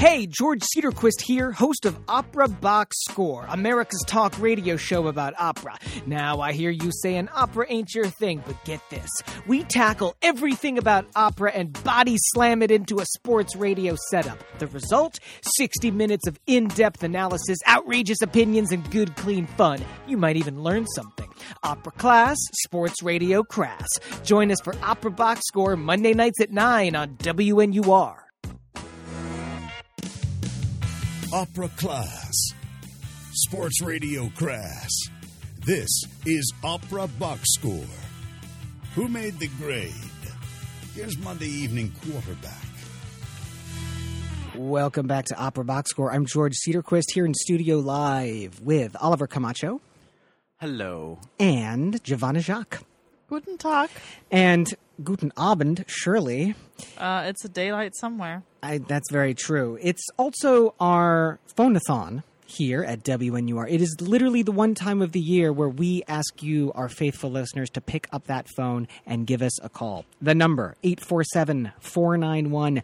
[0.00, 5.76] Hey, George Cedarquist here, host of Opera Box Score, America's talk radio show about opera.
[6.06, 9.10] Now, I hear you saying opera ain't your thing, but get this.
[9.48, 14.38] We tackle everything about opera and body slam it into a sports radio setup.
[14.60, 15.18] The result?
[15.56, 19.80] 60 minutes of in depth analysis, outrageous opinions, and good, clean fun.
[20.06, 21.28] You might even learn something.
[21.64, 23.88] Opera class, sports radio crass.
[24.22, 28.27] Join us for Opera Box Score Monday nights at 9 on WNUR.
[31.32, 32.32] Opera Class.
[33.32, 34.88] Sports Radio Crass.
[35.64, 35.88] This
[36.24, 37.84] is Opera Box Score.
[38.94, 39.92] Who made the grade?
[40.94, 42.54] Here's Monday Evening Quarterback.
[44.56, 46.10] Welcome back to Opera Box Score.
[46.12, 49.80] I'm George Cedarquist here in studio live with Oliver Camacho
[50.60, 51.18] Hello.
[51.38, 52.82] and Giovanna Jacques.
[53.28, 53.90] Guten Tag.
[54.30, 54.72] And
[55.04, 56.54] Guten Abend, Shirley.
[56.96, 58.42] Uh, it's a daylight somewhere.
[58.62, 59.78] I, that's very true.
[59.80, 63.70] It's also our phonathon here at WNUR.
[63.70, 67.30] It is literally the one time of the year where we ask you, our faithful
[67.30, 70.06] listeners, to pick up that phone and give us a call.
[70.20, 72.82] The number 847 491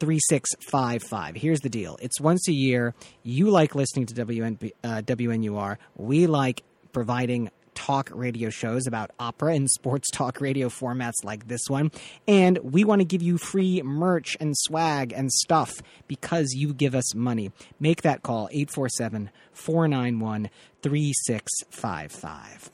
[0.00, 1.36] 3655.
[1.36, 2.94] Here's the deal it's once a year.
[3.22, 5.76] You like listening to WN, uh, WNUR.
[5.96, 11.62] We like providing talk radio shows about opera and sports talk radio formats like this
[11.68, 11.90] one.
[12.26, 16.94] And we want to give you free merch and swag and stuff because you give
[16.94, 17.52] us money.
[17.80, 20.50] Make that call 847 491
[20.82, 22.70] 3655.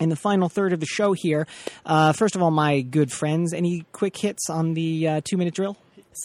[0.00, 1.46] In the final third of the show here,
[1.86, 5.54] uh, first of all, my good friends, any quick hits on the uh, two minute
[5.54, 5.76] drill?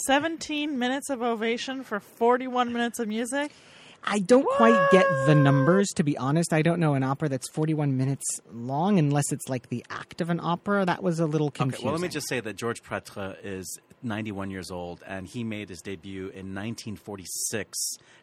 [0.05, 3.51] 17 minutes of ovation for 41 minutes of music.
[4.03, 6.53] I don't quite get the numbers, to be honest.
[6.53, 10.29] I don't know an opera that's 41 minutes long unless it's like the act of
[10.29, 10.85] an opera.
[10.85, 11.85] That was a little Okay, confusing.
[11.85, 15.69] well, let me just say that George Prêtre is 91 years old, and he made
[15.69, 17.77] his debut in 1946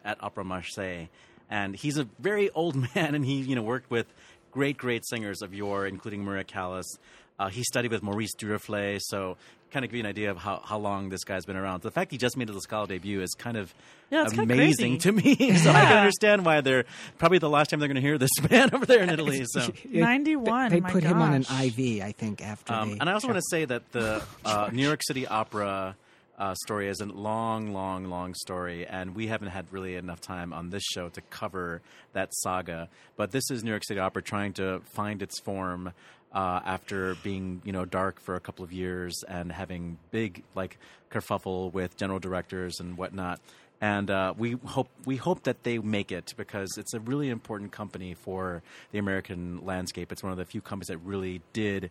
[0.05, 1.07] at Opera Marseille.
[1.51, 4.07] And he's a very old man, and he you know worked with
[4.51, 6.99] great, great singers of yore, including Maria Callas.
[7.39, 9.37] Uh, he studied with Maurice Duruflé, so
[9.71, 11.83] kind of give you an idea of how, how long this guy's been around.
[11.83, 13.75] The fact he just made a Scala debut is kind of
[14.11, 15.35] Yeah, it's kinda amazing to me.
[15.57, 16.85] so I can understand why they're
[17.19, 19.45] probably the last time they're going to hear this man over there in Italy.
[19.47, 19.69] So.
[19.91, 21.43] 91, They, they my put him on an.
[21.43, 24.83] IV, I think, after Um, and I also want to say that the uh, New
[24.85, 25.97] York City Opera
[26.39, 30.53] uh, story is a long, long, long story, and we haven't had really enough time
[30.53, 31.81] on this show to cover
[32.13, 32.89] that saga.
[33.17, 35.93] But this is New York City Opera trying to find its form
[36.37, 40.79] uh, after being, you know, dark for a couple of years and having big like
[41.11, 43.41] kerfuffle with general directors and whatnot.
[43.81, 47.73] And uh, we hope we hope that they make it because it's a really important
[47.73, 48.63] company for
[48.93, 50.13] the American landscape.
[50.13, 51.91] It's one of the few companies that really did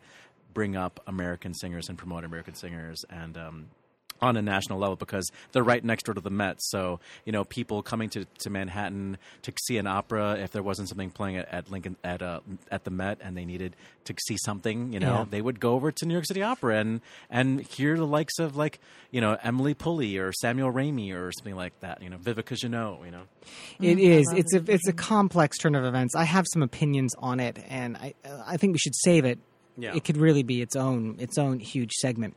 [0.54, 3.68] bring up American singers and promote American singers and um,
[4.22, 6.58] on a national level because they're right next door to the Met.
[6.62, 10.90] So you know, people coming to, to Manhattan to see an opera, if there wasn't
[10.90, 12.40] something playing at, at Lincoln at uh,
[12.72, 15.26] at the Met and they needed to see something, you know, Yeah.
[15.30, 18.56] they would go over to New York City Opera and and hear the likes of
[18.56, 18.80] like
[19.12, 22.02] you know Emily Pulley or Samuel Ramey or something like that.
[22.02, 23.04] You know, Vivica Genaux.
[23.06, 23.24] You know.
[23.82, 24.32] It is.
[24.36, 26.16] It's a it's a complex turn of events.
[26.16, 28.14] I have some opinions on it, and I
[28.46, 29.40] I think we should save it.
[29.78, 29.94] Yeah.
[29.96, 32.36] It could really be its own its own huge segment.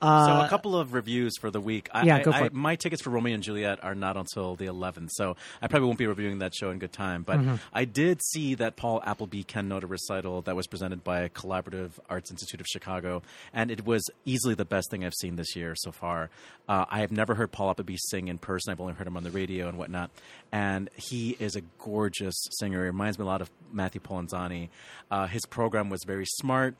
[0.00, 1.88] Uh, So a couple of reviews for the week.
[1.92, 2.52] I, yeah, I- go for I- it.
[2.54, 5.98] My tickets for Romeo and Juliet are not until the 11th, so I probably won't
[5.98, 7.24] be reviewing that show in good time.
[7.24, 7.54] But Mm-hmm.
[7.72, 12.30] I did see that Paul Appleby Ken Noda recital that was presented by Collaborative Arts
[12.30, 13.22] Institute of Chicago,
[13.52, 16.30] and it was easily the best thing I've seen this year so far.
[16.68, 18.70] Uh, I have never heard Paul Appleby sing in person.
[18.72, 20.10] I've only heard him on the radio and whatnot,
[20.52, 22.80] and he is a gorgeous singer.
[22.82, 24.68] He reminds me a lot of Matthew Polenzani.
[25.10, 26.76] Uh, his program was very smart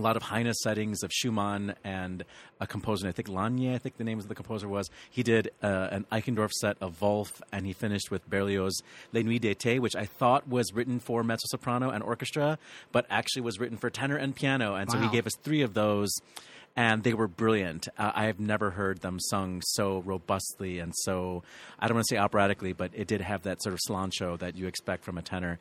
[0.00, 2.24] a lot of Heine settings of Schumann and
[2.58, 4.88] a composer, I think Lanye, I think the name of the composer was.
[5.10, 8.82] He did uh, an Eichendorff set of Wolf, and he finished with Berlioz'
[9.12, 12.58] Les Nuits d'été, which I thought was written for mezzo soprano and orchestra,
[12.92, 14.74] but actually was written for tenor and piano.
[14.74, 16.10] And so he gave us three of those.
[16.76, 17.88] And they were brilliant.
[17.98, 21.42] Uh, I have never heard them sung so robustly and so,
[21.80, 24.56] I don't want to say operatically, but it did have that sort of slancio that
[24.56, 25.58] you expect from a tenor.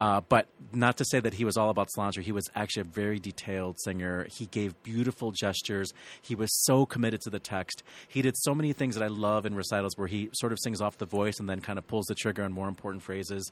[0.00, 2.22] Uh, but not to say that he was all about cilantro.
[2.22, 4.26] He was actually a very detailed singer.
[4.30, 5.92] He gave beautiful gestures.
[6.20, 7.82] He was so committed to the text.
[8.06, 10.82] He did so many things that I love in recitals where he sort of sings
[10.82, 13.50] off the voice and then kind of pulls the trigger on more important phrases.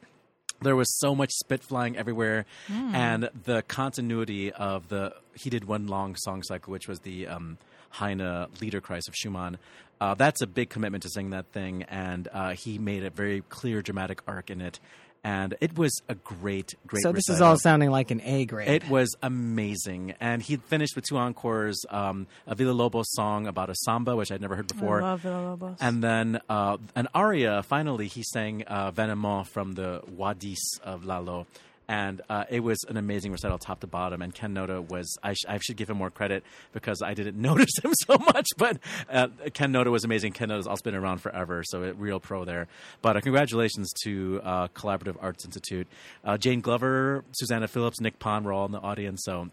[0.60, 2.46] There was so much spit flying everywhere,
[2.94, 5.14] and the continuity of the.
[5.34, 7.58] He did one long song cycle, which was the um,
[7.90, 8.18] Heine
[8.60, 9.58] Liederkreis of Schumann.
[10.00, 13.42] Uh, that's a big commitment to sing that thing, and uh, he made a very
[13.48, 14.78] clear dramatic arc in it.
[15.24, 17.02] And it was a great, great.
[17.02, 18.68] So this is all sounding like an A grade.
[18.68, 23.70] It was amazing, and he finished with two encores: um, a Villa Lobos song about
[23.70, 25.76] a samba, which I'd never heard before, I love Villalobos.
[25.80, 27.62] and then uh, an aria.
[27.62, 31.46] Finally, he sang uh, "Vainement" from the Roi d'Ys of Lalo,
[31.88, 34.22] and uh, it was an amazing recital, top to bottom.
[34.22, 37.36] And Ken Noda was I, sh- I should give him more credit because I didn't
[37.40, 38.78] notice him so much, but
[39.10, 40.32] uh, Ken Noda was amazing.
[40.32, 42.68] Ken Noda's also been around forever, so a real pro there.
[43.02, 45.86] But uh, congratulations to uh, Collaborative Arts Institute,
[46.24, 49.50] uh, Jane Glover, Susanna Phillips, Nick Pond were all in the audience, so.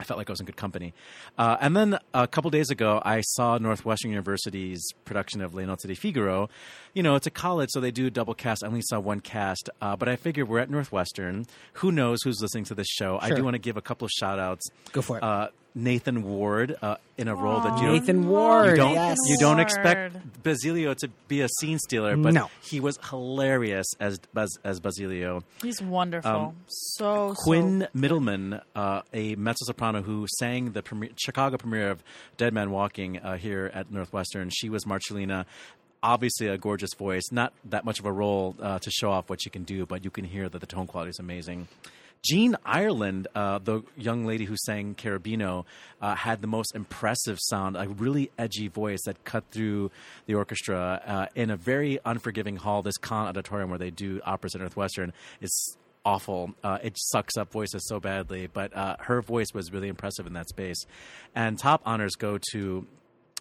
[0.00, 0.92] I felt like I was in good company.
[1.38, 5.86] Uh, and then a couple days ago, I saw Northwestern University's production of Le Nozze
[5.86, 6.48] di Figaro.
[6.94, 8.64] You know, it's a college, so they do double cast.
[8.64, 11.46] I only saw one cast, uh, but I figured we're at Northwestern.
[11.74, 13.18] Who knows who's listening to this show?
[13.20, 14.68] I do want to give a couple of shout outs.
[14.92, 15.22] Go for it.
[15.22, 18.70] Uh, Nathan Ward uh, in a role that you don't, Nathan Ward.
[18.70, 19.16] you don't, yes.
[19.26, 22.48] you don't expect Basilio to be a scene stealer, but No.
[22.62, 24.20] he was hilarious as
[24.64, 25.42] as Basilio.
[25.62, 26.30] He's wonderful.
[26.30, 31.90] Um, so Quinn So, Middleman, uh, a mezzo soprano who sang the premiere, Chicago premiere
[31.90, 32.04] of
[32.36, 34.50] Dead Man Walking uh, here at Northwestern.
[34.50, 35.44] She was Marcellina.
[36.04, 37.22] Obviously, a gorgeous voice.
[37.32, 40.04] Not that much of a role uh, to show off what she can do, but
[40.04, 41.66] you can hear that the tone quality is amazing.
[42.24, 45.66] Jean Ireland, uh, the young lady who sang Cherubino,
[46.00, 49.90] uh, had the most impressive sound, a really edgy voice that cut through
[50.26, 52.82] the orchestra uh, in a very unforgiving hall.
[52.82, 55.12] This Cahn auditorium where they do operas at Northwestern
[55.42, 56.54] is awful.
[56.62, 60.32] Uh, it sucks up voices so badly, but uh, her voice was really impressive in
[60.32, 60.82] that space.
[61.34, 62.86] And top honors go to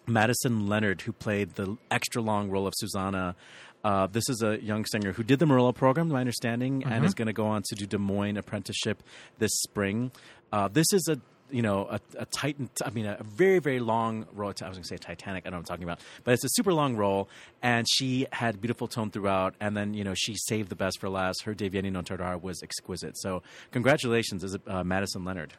[0.07, 3.35] Madison Leonard, who played the extra long role of Susanna.
[3.83, 7.03] Uh, this is a young singer who did the Merola program, to my understanding, and
[7.03, 9.03] is going to go on to do Des Moines apprenticeship
[9.39, 10.11] this spring.
[10.51, 11.19] Uh, this is a
[11.51, 12.69] you know a, a titan.
[12.85, 14.53] I mean, a very very long role.
[14.61, 15.43] I was going to say Titanic.
[15.45, 17.27] I don't know what I'm talking about, but it's a super long role,
[17.61, 19.55] and she had beautiful tone throughout.
[19.59, 21.43] And then you know she saved the best for last.
[21.43, 23.17] Her Deh vieni non Tardare was exquisite.
[23.17, 25.53] So congratulations, is uh, Madison Leonard.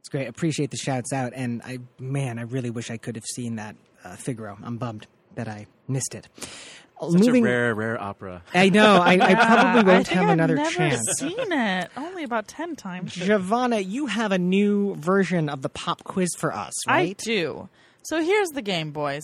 [0.00, 0.28] It's great.
[0.28, 1.32] Appreciate the shouts out.
[1.34, 4.56] And I, man, I really wish I could have seen that uh, Figaro.
[4.62, 6.28] I'm bummed that I missed it.
[7.00, 8.42] Such Moving, a rare rare opera.
[8.52, 8.96] I know.
[8.96, 11.00] I, I probably won't think have I've another never chance.
[11.18, 11.90] seen it.
[11.96, 13.12] Only about ten times.
[13.14, 17.10] Giovanna, you have a new version of the pop quiz for us, right?
[17.10, 17.68] I do.
[18.02, 19.22] So here's the game, boys.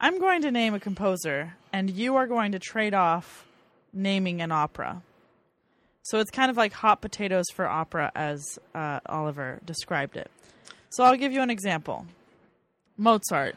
[0.00, 3.46] I'm going to name a composer, and you are going to trade off
[3.92, 5.00] naming an opera.
[6.02, 10.30] So it's kind of like hot potatoes for opera, as uh, Oliver described it.
[10.90, 12.06] So I'll give you an example
[12.98, 13.56] Mozart.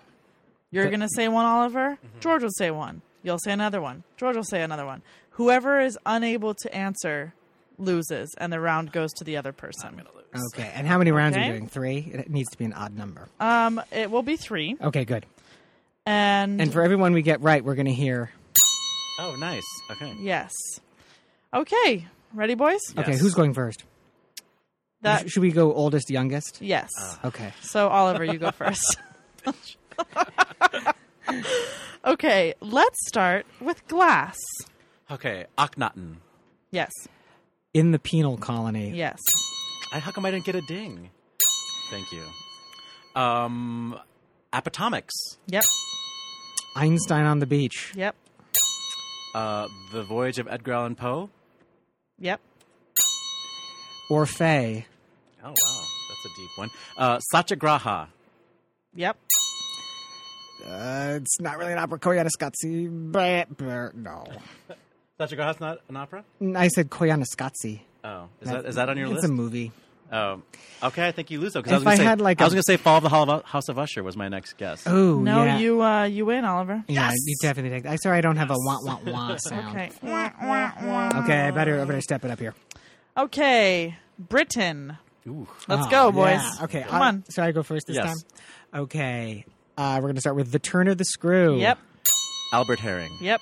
[0.71, 1.97] You're going to say one, Oliver.
[2.19, 3.01] George will say one.
[3.26, 4.03] You'll say another one.
[4.17, 5.01] George will say another one.
[5.32, 7.34] Whoever is unable to answer
[7.80, 9.88] loses, and the round goes to the other person.
[9.88, 10.53] I'm gonna lose.
[10.53, 10.71] Okay.
[10.76, 11.47] And how many rounds are Okay.
[11.47, 11.67] you doing?
[11.67, 11.97] Three?
[12.13, 13.28] It needs to be an odd number.
[13.39, 15.26] Um, it will be three, Okay, good.
[16.05, 18.30] and And for everyone we get right, we're going to hear.
[19.19, 19.63] Oh, nice.
[19.91, 20.13] Okay.
[20.19, 20.51] Yes.
[21.53, 22.05] Okay.
[22.34, 22.80] Ready, boys?
[22.97, 23.21] Okay, Yes.
[23.21, 23.84] who's going first?
[25.01, 26.61] That Sh- Should we go oldest, youngest?
[26.61, 26.89] yes.
[27.26, 27.53] Okay.
[27.61, 28.97] So Oliver, you go first.
[32.05, 34.38] okay, let's start with glass.
[35.09, 36.17] Okay, Akhenaten.
[36.71, 36.91] Yes.
[37.73, 38.91] In the penal colony.
[38.95, 39.19] Yes.
[39.91, 41.09] I, how come I didn't get a ding?
[41.89, 42.23] Thank you.
[43.19, 43.99] Um,
[44.53, 45.13] Appomattox.
[45.47, 45.63] Yep.
[46.76, 47.93] Einstein on the beach.
[47.95, 48.15] Yep.
[49.34, 51.30] Uh, the Voyage of Edgar Allan Poe.
[52.19, 52.39] Yep.
[54.09, 54.86] Orphée.
[55.43, 55.53] Oh wow,
[56.09, 56.69] that's a deep one.
[56.97, 58.07] Uh, Satyagraha.
[58.95, 59.17] Yep.
[60.66, 61.99] Uh, it's not really an opera.
[61.99, 63.11] Koyaanisqatsi.
[63.11, 64.26] But, but no.
[65.20, 66.24] Satyagraha's not an opera.
[66.55, 67.82] I said Koyaanisqatsi.
[68.03, 69.24] Oh, is that is that on your it's list?
[69.26, 69.72] It's a movie.
[70.11, 70.41] Oh,
[70.84, 71.07] okay.
[71.07, 71.61] I think you lose though.
[71.61, 72.97] Because I was If gonna I say, had, like, I was a- gonna say Fall
[72.97, 74.86] of the Hall- House of Usher was my next guess.
[74.86, 75.57] Oh, No, yeah.
[75.57, 76.84] you uh you win, Oliver.
[76.88, 77.86] Yeah, you definitely take.
[77.91, 79.70] I sorry, I don't have a wah wah wah sound.
[79.76, 79.89] Okay.
[80.03, 81.22] Wah, wah, wah.
[81.24, 82.53] Okay, I better I better step it up here.
[83.18, 83.95] Okay.
[84.20, 84.97] Britten.
[85.28, 85.47] Ooh.
[85.68, 86.34] Let's Oh, go, boys.
[86.39, 86.63] yeah.
[86.66, 87.24] Okay, Come I- on.
[87.34, 88.05] Should I go first this Yes.
[88.05, 88.82] time?
[88.84, 89.45] Okay.
[89.78, 91.57] Uh, we're gonna start with the turn of the screw.
[91.59, 91.80] Yep.
[92.53, 93.11] Albert Herring.
[93.19, 93.41] Yep.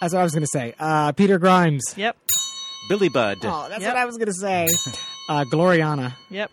[0.00, 0.74] That's what I was gonna say.
[0.78, 1.82] Uh, Peter Grimes.
[1.96, 2.16] Yep.
[2.88, 3.38] Billy Budd.
[3.44, 3.94] Oh, that's Yep.
[3.94, 4.66] what I was gonna say.
[5.28, 6.14] Uh, Gloriana.
[6.30, 6.50] Yep.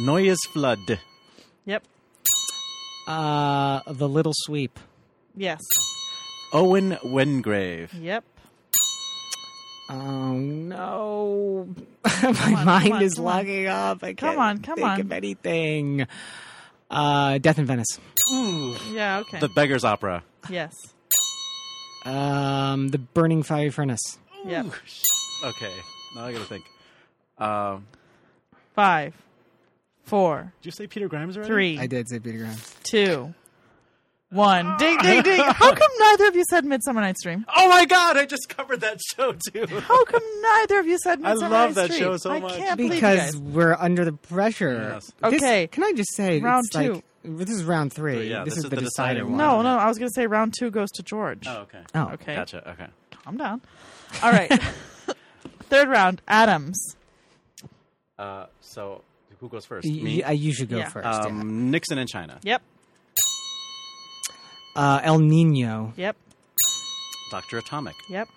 [0.00, 0.98] Noye's Fludde.
[1.66, 1.84] Yep.
[3.06, 4.80] Uh, the Little Sweep.
[5.36, 5.60] Yes.
[6.50, 7.92] Owen Wingrave.
[7.92, 8.24] Yep.
[9.90, 11.68] Oh no!
[12.22, 13.32] My on, mind come on, is come on.
[13.36, 14.02] logging up.
[14.02, 15.00] I Come can't on, come think on.
[15.02, 16.06] of anything.
[16.94, 17.98] Uh, Death in Venice.
[18.90, 19.18] Yeah.
[19.20, 19.38] Okay.
[19.40, 20.22] The Beggar's Opera.
[20.48, 20.74] yes.
[22.04, 24.18] Um, the Burning Fiery Furnace.
[24.46, 24.66] Yep.
[25.44, 25.72] Okay,
[26.14, 26.64] now I gotta think.
[27.38, 27.86] Um,
[28.74, 29.14] Five,
[30.04, 31.48] four, did you say Peter Grimes already?
[31.50, 32.74] three, I did say Peter Grimes.
[32.82, 33.32] two,
[34.34, 34.76] one.
[34.78, 35.40] Ding, ding, ding.
[35.40, 37.44] How come neither of you said Midsummer Night's Dream?
[37.54, 38.16] Oh my God!
[38.16, 39.66] I just covered that show too.
[39.66, 42.00] How come neither of you said I Midsummer love Night's that Dream?
[42.00, 42.56] show so I much.
[42.56, 43.36] can't believe you Because guys.
[43.36, 44.90] we're under the pressure.
[44.94, 45.12] Yes.
[45.30, 45.66] This- Okay.
[45.68, 48.16] can I just say Round it's like- this is round three.
[48.16, 48.84] Three, yeah, this, is, the decider
[49.20, 49.38] decider one.
[49.38, 49.78] No, no.
[49.78, 51.46] I was going to say round two goes to George.
[51.48, 51.80] Oh, okay.
[51.94, 52.34] Oh, Okay.
[52.34, 52.70] Gotcha.
[52.72, 52.86] Okay.
[53.24, 53.62] Calm down.
[54.22, 54.50] All right.
[55.70, 56.20] Third round.
[56.28, 56.96] Adams.
[58.18, 59.02] Uh, so
[59.40, 59.86] who goes first?
[59.88, 60.22] Y- Me.
[60.22, 60.88] y- uh, you should go Yeah.
[60.90, 61.06] first.
[61.06, 61.20] yeah.
[61.26, 62.38] um, Nixon and China.
[62.42, 62.60] Yep.
[64.76, 65.92] Uh, El Nino.
[65.96, 66.16] Yep.
[67.30, 67.94] Doctor Atomic.
[68.08, 68.28] Yep.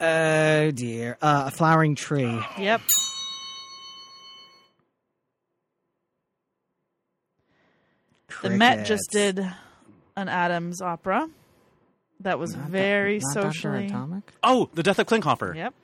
[0.00, 1.18] Oh dear.
[1.20, 2.40] Uh, a flowering tree.
[2.58, 2.80] Yep.
[8.42, 9.38] The Met just did
[10.16, 11.28] an Adams opera
[12.20, 13.52] that was Not very Doc- not Dr.
[13.52, 13.86] socially.
[13.86, 14.22] Atomic.
[14.42, 15.54] Oh, the Death of Klinghoffer.
[15.54, 15.74] Yep.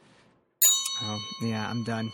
[1.02, 2.10] Oh yeah, I'm done.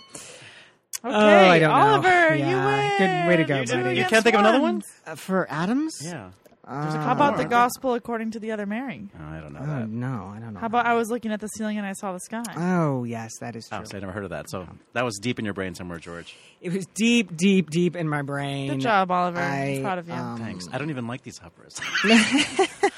[1.04, 1.74] Okay, oh, I don't know.
[1.76, 2.98] Oliver, Yeah, you win.
[2.98, 3.98] good way to go, You're two buddy.
[3.98, 4.82] You can't think of another one?
[5.06, 5.98] Uh, for Adams?
[6.02, 6.30] Yeah.
[6.64, 7.50] Uh, How about the More.
[7.50, 9.08] gospel according to the other Mary?
[9.18, 9.88] Oh, I don't know Oh that.
[9.88, 10.60] no, I don't know.
[10.60, 12.44] How about I was looking at the ceiling and I saw the sky?
[12.56, 13.78] Oh yes, that is true.
[13.78, 14.48] Oh, so I never heard of that.
[14.48, 16.36] So that was deep in your brain somewhere, George.
[16.60, 18.70] It was deep, deep, deep in my brain.
[18.70, 19.40] Good job, Oliver.
[19.40, 20.14] I, I'm proud of you.
[20.14, 20.68] um, Thanks.
[20.72, 21.80] I don't even like these operas.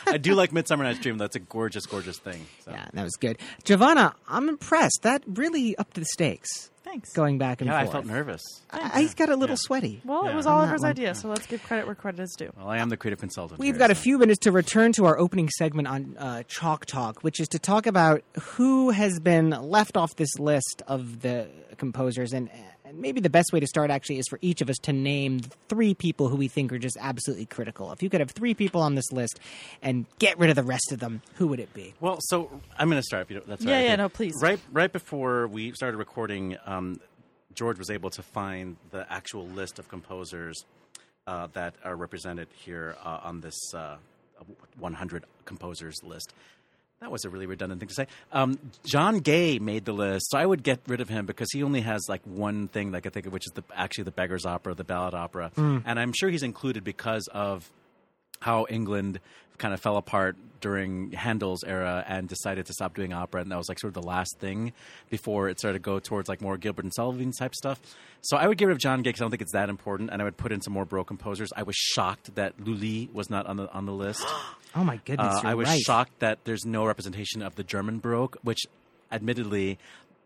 [0.07, 1.17] I do like Midsummer Night's Dream.
[1.17, 2.45] That's a gorgeous, gorgeous thing.
[2.67, 2.71] So.
[2.71, 3.39] Yeah, that was good.
[3.65, 4.99] Giovanna, I'm impressed.
[5.03, 6.71] That really upped the stakes.
[6.95, 7.13] Thanks.
[7.13, 8.41] Going back and Yeah, I felt nervous.
[8.71, 9.63] I, I got a little Yeah.
[9.63, 10.01] sweaty.
[10.05, 10.91] Well, it was On that Oliver's one.
[10.91, 12.53] idea, so let's give credit where credit is due.
[12.57, 13.59] Well, I am the creative consultant.
[13.59, 16.43] We've here, got a so- few minutes to return to our opening segment on uh,
[16.47, 21.21] Chalk Talk, which is to talk about who has been left off this list of
[21.23, 22.33] the composers.
[22.33, 22.63] And, and
[22.97, 25.95] maybe the best way to start actually is for each of us to name three
[25.95, 27.93] people who we think are just absolutely critical.
[27.93, 29.39] If you could have three people on this list
[29.83, 31.95] and get rid of the rest of them, who would it be?
[32.01, 33.23] Well, so I'm going to start.
[33.23, 33.85] If you don't, that's Yeah, right.
[33.85, 34.35] yeah, no, please.
[34.41, 37.01] Right, right before we started recording, um,
[37.55, 40.65] George was able to find the actual list of composers
[41.27, 43.97] uh, that are represented here uh, on this uh,
[44.79, 46.33] 100 composers list.
[47.01, 48.07] That was a really redundant thing to say.
[48.33, 51.63] Um, John Gay made the list, so I would get rid of him because he
[51.63, 54.11] only has like one thing that I can think of, which is the actually the
[54.13, 57.71] Beggar's Opera, the Ballad Opera, and I'm sure he's included because of
[58.41, 59.21] how England
[59.59, 63.57] kind of fell apart during Handel's era and decided to stop doing opera, and that
[63.59, 64.73] was like sort of the last thing
[65.11, 67.79] before it started to go towards like more Gilbert and Sullivan type stuff.
[68.23, 70.11] So I would get rid of John Gay because I don't think it's that important,
[70.11, 71.51] and I would put in some more Baroque composers.
[71.55, 74.25] I was shocked that Lully was not on the on the list.
[74.77, 75.81] Oh my goodness, Uh, I was right.
[75.81, 78.59] shocked that there's no representation of the German Baroque, which,
[79.13, 79.79] admittedly,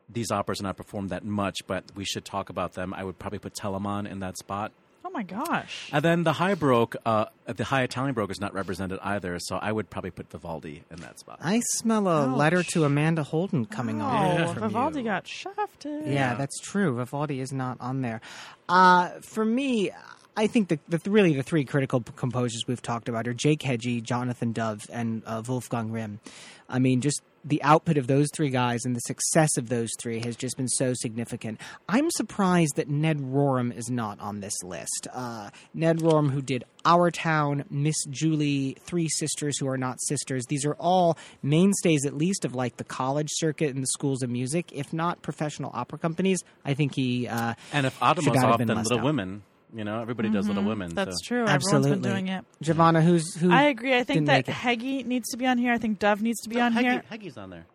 [0.09, 2.95] these operas are not performed that much, but we should talk about them.
[2.95, 4.72] I would probably put Telemann in that spot.
[5.09, 5.88] Oh my gosh.
[5.90, 9.56] And then the high broke, uh, the high Italian Baroque is not represented either, so
[9.56, 11.38] I would probably put Vivaldi in that spot.
[11.42, 12.36] I smell a Ouch.
[12.36, 14.42] letter to Amanda Holden coming on.
[14.42, 15.04] Oh, from Vivaldi you.
[15.06, 16.06] got shafted.
[16.06, 16.94] Yeah, that's true.
[16.94, 18.20] Vivaldi is not on there.
[18.68, 19.92] Uh, for me,
[20.36, 24.02] I think the, the really the three critical composers we've talked about are Jake Heggie,
[24.02, 26.20] Jonathan Dove, and uh, Wolfgang Rihm.
[26.68, 30.20] I mean, just the output of those three guys and the success of those three
[30.24, 31.61] has just been so significant.
[31.88, 35.09] I'm surprised that Ned Rorem is not on this list.
[35.12, 40.44] Uh, Ned Rorem, who did Our Town, Miss Julie, Three Sisters Who Are Not Sisters,
[40.49, 44.30] these are all mainstays, at least, of like the college circuit and the schools of
[44.30, 46.42] music, if not professional opera companies.
[46.64, 47.26] I think he.
[47.28, 49.05] Uh, And if not have then Little out.
[49.05, 49.42] Women.
[49.75, 50.95] You know, everybody does Little Women.
[50.95, 51.29] That's so.
[51.29, 51.45] true.
[51.45, 51.91] Absolutely.
[51.91, 52.45] Everyone's been doing it.
[52.62, 53.53] Giovanna, who's who?
[53.53, 53.95] I agree.
[53.95, 54.53] I think didn't that make it?
[54.55, 55.73] Heggie needs to be on here.
[55.73, 57.03] I think Dove needs to be on Heggie, here.
[57.11, 57.66] Heggie's on there.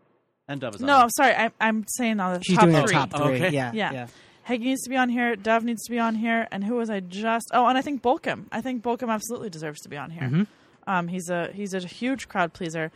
[0.47, 1.03] And Dove is on No, there.
[1.03, 1.33] I'm sorry.
[1.35, 2.87] I, I'm saying on the She's top doing three.
[2.87, 3.35] the top three.
[3.35, 3.49] Okay.
[3.51, 3.91] Yeah, Yeah.
[3.93, 4.07] yeah.
[4.43, 5.35] Heggie needs to be on here.
[5.35, 6.47] Dove needs to be on here.
[6.51, 7.49] And who was I just?
[7.53, 8.45] Oh, and I think Bolcom.
[8.51, 10.23] I think Bolcom absolutely deserves to be on here.
[10.23, 10.43] Mm-hmm.
[10.85, 12.91] Um, he's a he's a huge crowd pleaser.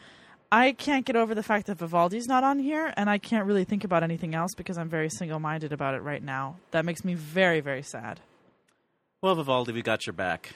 [0.51, 3.65] I can't get over the fact that Vivaldi's not on here, and I can't really
[3.65, 6.55] think about anything else because I'm very single minded about it right now.
[6.71, 8.19] That makes me very very sad.
[9.21, 10.53] Well, Vivaldi, we got your back.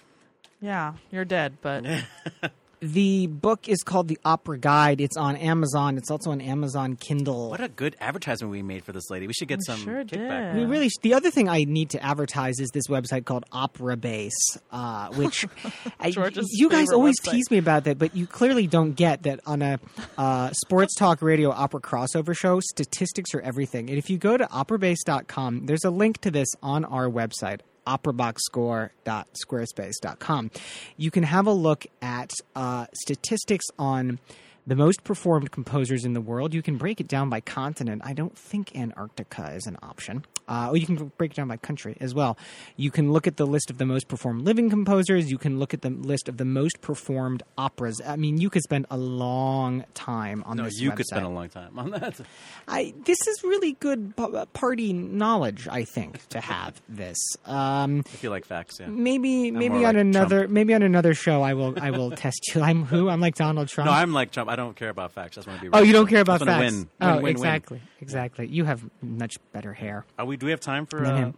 [0.61, 1.83] Yeah, you're dead, but
[2.79, 5.01] The book is called The Opera Guide.
[5.01, 5.97] It's on Amazon.
[5.97, 7.49] It's also on Amazon Kindle.
[7.49, 9.25] What a good advertisement we made for this lady.
[9.27, 10.53] We should get We some sure kickback.
[10.53, 10.57] did.
[10.57, 10.89] we really.
[11.01, 15.47] The other thing I need to advertise is this website called Opera Base, uh, which
[15.99, 17.31] I, George's you guys favorite always website.
[17.31, 19.79] tease me about that, but you clearly don't get that on a
[20.19, 22.59] uh, sports talk radio opera crossover show.
[22.59, 26.85] Statistics are everything, and if you go to operabase.com, there's a link to this on
[26.85, 27.61] our website.
[27.87, 30.51] operaboxscore.squarespace.com.
[30.97, 34.19] You can have a look at uh, statistics on
[34.67, 36.53] the most performed composers in the world.
[36.53, 38.03] You can break it down by continent.
[38.05, 40.23] I don't think Antarctica is an option.
[40.51, 42.37] Uh, or you can break it down by country as well.
[42.75, 45.31] You can look at the list of the most performed living composers.
[45.31, 48.01] You can look at the list of the most performed operas.
[48.05, 50.63] I mean, you could spend a long time on this.
[50.63, 50.81] No, this.
[50.81, 52.19] you could spend a long time on that.
[52.67, 55.69] I this is really good uh, party knowledge.
[55.71, 57.17] I think to have this.
[57.45, 58.87] Um, If you like facts, yeah.
[58.87, 60.51] maybe maybe on like another Trump.
[60.51, 62.61] maybe on another show I will I will test you.
[62.61, 63.07] I'm who?
[63.07, 63.85] I'm like Donald Trump.
[63.85, 64.49] No, I'm like Trump.
[64.49, 65.37] I don't care about facts.
[65.37, 65.77] I just want to be.
[65.77, 66.59] oh, you don't care about facts.
[66.59, 66.89] Win.
[66.99, 67.31] oh, Win, win, win.
[67.31, 68.47] exactly, exactly.
[68.47, 70.05] You have much better hair.
[70.19, 70.40] Are we?
[70.41, 71.31] Do we have time for Than uh,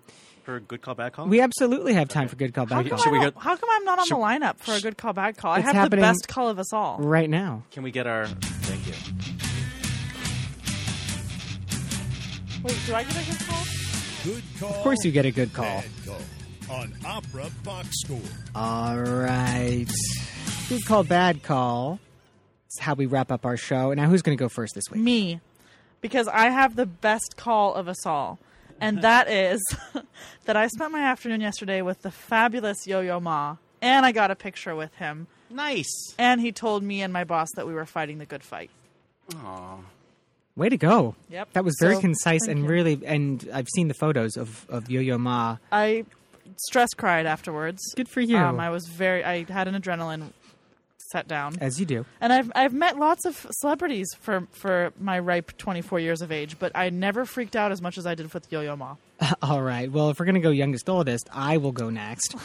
[0.43, 1.27] for a good call, bad call?
[1.27, 3.57] We absolutely have time for good call How bad come, call Should we get- how
[3.57, 5.51] come I'm not on should- the lineup for a good call, bad call?
[5.51, 6.99] I It's have happening- the best call of us all.
[6.99, 7.63] right now.
[7.71, 8.27] Can we get our?
[8.27, 8.93] Thank you.
[12.63, 13.63] Wait, do I get a good call?
[14.23, 14.69] Good call.
[14.69, 15.65] Of course, you get a good call.
[15.65, 18.21] Bad call on Opera Box Score.
[18.55, 19.85] All right,
[20.69, 21.99] good call bad call.
[22.67, 23.91] It's how we wrap up our show.
[23.93, 25.01] Now, who's going to go first this week?
[25.01, 25.41] Me,
[25.99, 28.39] because I have the best call of us all,
[28.83, 29.61] and that is
[30.45, 34.35] that I spent my afternoon yesterday with the fabulous Yo-Yo Ma, and I got a
[34.35, 36.13] picture with him, Nice.
[36.17, 38.69] and he told me and my boss that we were fighting the good fight.
[39.35, 39.77] Aw.
[40.55, 41.15] Way to go!
[41.29, 41.53] Yep.
[41.53, 42.65] That was very So, concise and you.
[42.67, 43.01] really.
[43.05, 45.57] And I've seen the photos of of Yo Yo Ma.
[45.71, 46.05] I
[46.57, 47.81] stress cried afterwards.
[47.95, 48.37] Good for you.
[48.37, 49.23] Um, I was very.
[49.25, 50.31] I had an adrenaline
[51.13, 51.55] set down.
[51.61, 52.05] As you do.
[52.19, 56.57] And I've I've met lots of celebrities for for my ripe 24 years of age,
[56.59, 58.95] but I never freaked out as much as I did with Yo-Yo Ma.
[59.41, 59.91] All right.
[59.91, 62.35] Well, if we're going to go youngest oldest, I will go next.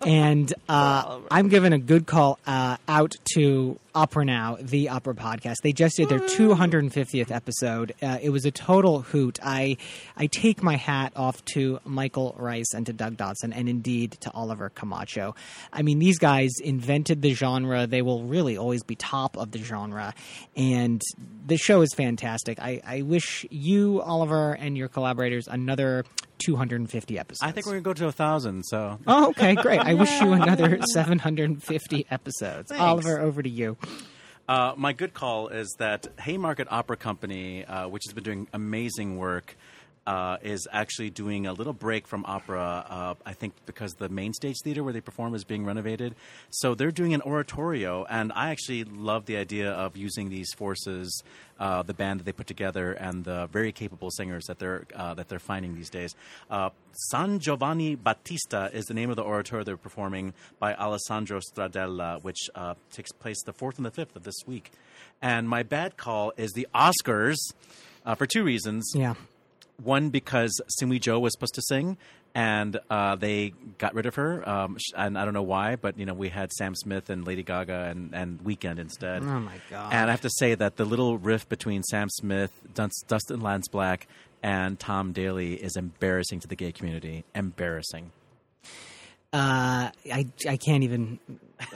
[0.00, 5.56] and uh, I'm giving a good call uh, out to Opera Now, the Opera podcast.
[5.62, 7.94] They just did their 250th episode.
[8.02, 9.38] Uh, it was a total hoot.
[9.42, 9.76] I
[10.16, 14.30] I take my hat off to Michael Rice and to Doug Dodson, and indeed to
[14.32, 15.34] Oliver Camacho.
[15.72, 17.86] I mean, these guys invented the genre.
[17.86, 20.14] They will really always be top of the genre,
[20.56, 21.00] and
[21.46, 22.58] the show is fantastic.
[22.60, 26.04] I, I wish you, Oliver, and your collaborators another
[26.38, 27.40] 250 episodes.
[27.42, 28.62] I think we're gonna go to a thousand.
[28.64, 29.80] So Oh, okay, great.
[29.80, 32.68] I wish you another 750 episodes.
[32.68, 32.80] Thanks.
[32.82, 33.76] Oliver, over to you.
[34.48, 39.16] Uh, my good call is that Haymarket Opera Company, uh, which has been doing amazing
[39.18, 39.56] work,
[40.06, 42.86] uh, is actually doing a little break from opera.
[42.88, 46.14] Uh, I think because the main stage theater where they perform is being renovated,
[46.50, 48.06] so they're doing an oratorio.
[48.08, 51.22] And I actually love the idea of using these forces,
[51.58, 55.14] uh, the band that they put together, and the very capable singers that they're uh,
[55.14, 56.14] that they're finding these days.
[56.48, 56.70] Uh,
[57.10, 62.48] San Giovanni Battista is the name of the oratorio they're performing by Alessandro Stradella, which
[62.54, 64.70] uh, takes place the fourth and the fifth of this week.
[65.20, 67.36] And my bad call is the Oscars
[68.16, 68.92] for two reasons.
[68.94, 69.14] Yeah.
[69.82, 71.98] One because Sumi Jo was supposed to sing,
[72.34, 74.46] and uh, they got rid of her.
[74.48, 77.42] Um, and I don't know why, but you know we had Sam Smith and Lady
[77.42, 79.22] Gaga and, and Weeknd instead.
[79.22, 79.92] Oh, my God.
[79.92, 84.06] And I have to say that the little riff between Sam Smith, Dustin Lance Black,
[84.42, 87.24] and Tom Daley is embarrassing to the gay community.
[87.34, 88.12] Embarrassing.
[89.36, 91.18] Uh, I, I can't even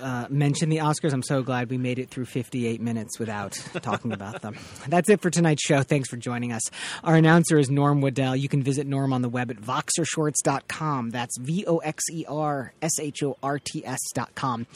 [0.01, 1.13] uh, mention the Oscars.
[1.13, 3.53] I'm so glad we made it through 58 minutes without
[3.83, 4.57] talking about them.
[4.89, 5.83] That's it for tonight's show.
[5.83, 6.63] Thanks for joining us.
[7.05, 8.35] Our announcer is Norm Waddell.
[8.35, 11.11] You can visit Norm on the web at voxershorts.com.
[11.11, 14.67] That's V O X E R S H O R T S.com.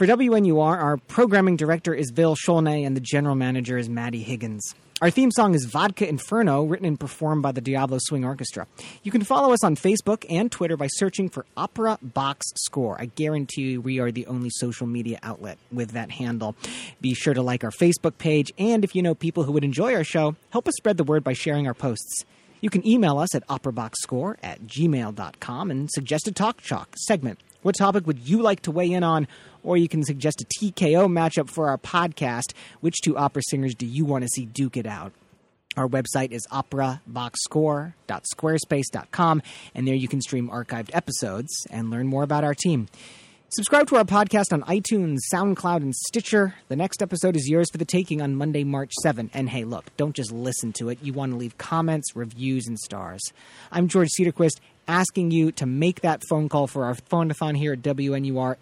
[0.00, 4.74] For WNUR, our programming director is Bill Scholnay and the general manager is Maddie Higgins.
[5.02, 8.66] Our theme song is Vodka Inferno, written and performed by the Diablo Swing Orchestra.
[9.02, 12.96] You can follow us on Facebook and Twitter by searching for Opera Box Score.
[12.98, 16.56] I guarantee you we are the only social media outlet with that handle.
[17.02, 19.94] Be sure to like our Facebook page, and if you know people who would enjoy
[19.94, 22.24] our show, help us spread the word by sharing our posts.
[22.62, 27.38] You can email us at operaboxscore at gmail.com and suggest a talk chalk segment.
[27.62, 29.28] What topic would you like to weigh in on?
[29.62, 32.54] Or you can suggest a TKO matchup for our podcast.
[32.80, 35.12] Which two opera singers do you want to see duke it out?
[35.76, 39.42] Our website is operaboxscore.squarespace.com,
[39.74, 42.88] and there you can stream archived episodes and learn more about our team.
[43.50, 46.54] Subscribe to our podcast on iTunes, SoundCloud, and Stitcher.
[46.68, 49.30] The next episode is yours for the taking on Monday, March 7.
[49.34, 50.98] And hey, look, don't just listen to it.
[51.02, 53.20] You want to leave comments, reviews, and stars.
[53.72, 54.60] I'm George Cedarquist,
[54.90, 58.56] asking you to make that phone call for our phone-a-thon here at WNUR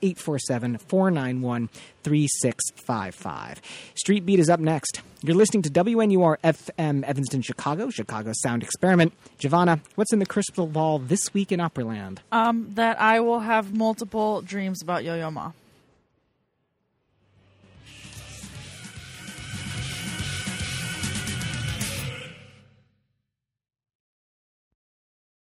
[2.04, 3.56] 847-491-3655.
[3.94, 5.00] Street Beat is up next.
[5.22, 9.14] You're listening to WNUR FM Evanston, Chicago, Chicago Sound Experiment.
[9.38, 12.18] Giovanna, what's in the crystal ball this week in Operaland?
[12.30, 15.52] Um, that I will have multiple dreams about Yo-Yo Ma.